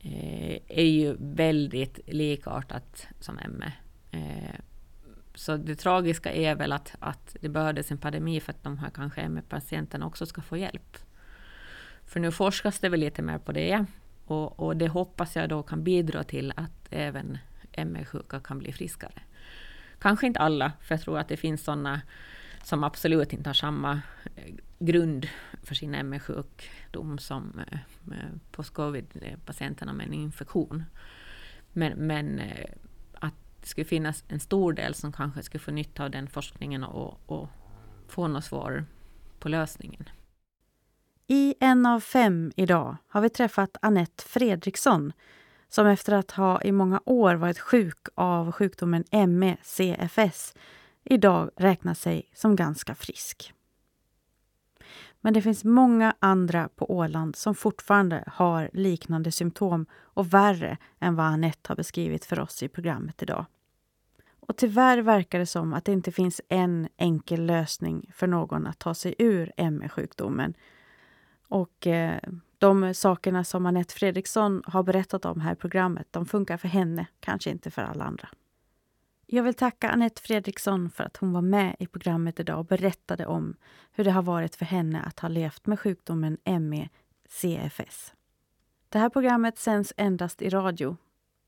[0.00, 3.72] eh, är ju väldigt likartat som ME.
[5.34, 8.90] Så det tragiska är väl att, att det behövdes en pandemi för att de här
[8.90, 10.96] kanske ME-patienterna också ska få hjälp.
[12.04, 13.84] För nu forskas det väl lite mer på det.
[14.26, 17.38] Och, och det hoppas jag då kan bidra till att även
[17.86, 19.22] ME-sjuka kan bli friskare.
[19.98, 22.00] Kanske inte alla, för jag tror att det finns sådana
[22.64, 24.00] som absolut inte har samma
[24.36, 25.28] eh, grund
[25.62, 27.78] för sin ME-sjukdom som eh,
[28.50, 30.84] post-covid-patienterna med en infektion.
[31.72, 32.70] Men, men eh,
[33.14, 36.84] att det skulle finnas en stor del som kanske skulle få nytta av den forskningen
[36.84, 37.48] och, och
[38.08, 38.84] få något svar
[39.38, 40.08] på lösningen.
[41.28, 45.12] I en av fem idag har vi träffat Annette Fredriksson
[45.68, 50.54] som efter att ha i många år varit sjuk av sjukdomen ME-CFS
[51.04, 53.52] idag räknar sig som ganska frisk.
[55.20, 61.16] Men det finns många andra på Åland som fortfarande har liknande symptom och värre än
[61.16, 63.46] vad Anette har beskrivit för oss i programmet idag.
[64.40, 68.78] Och tyvärr verkar det som att det inte finns en enkel lösning för någon att
[68.78, 70.54] ta sig ur ME-sjukdomen.
[71.48, 72.20] Och eh,
[72.58, 77.06] de sakerna som Anette Fredriksson har berättat om här i programmet, de funkar för henne,
[77.20, 78.28] kanske inte för alla andra.
[79.26, 83.26] Jag vill tacka Anette Fredriksson för att hon var med i programmet idag och berättade
[83.26, 83.56] om
[83.92, 88.12] hur det har varit för henne att ha levt med sjukdomen ME-CFS.
[88.88, 90.96] Det här programmet sänds endast i radio.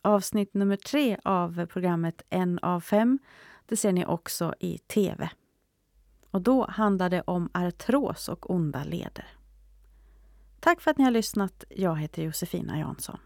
[0.02, 3.18] Avsnitt nummer tre av programmet En av fem,
[3.66, 5.30] det ser ni också i tv.
[6.30, 9.37] Och då handlar det om artros och onda leder.
[10.60, 11.64] Tack för att ni har lyssnat.
[11.68, 13.18] Jag heter Josefina Jansson.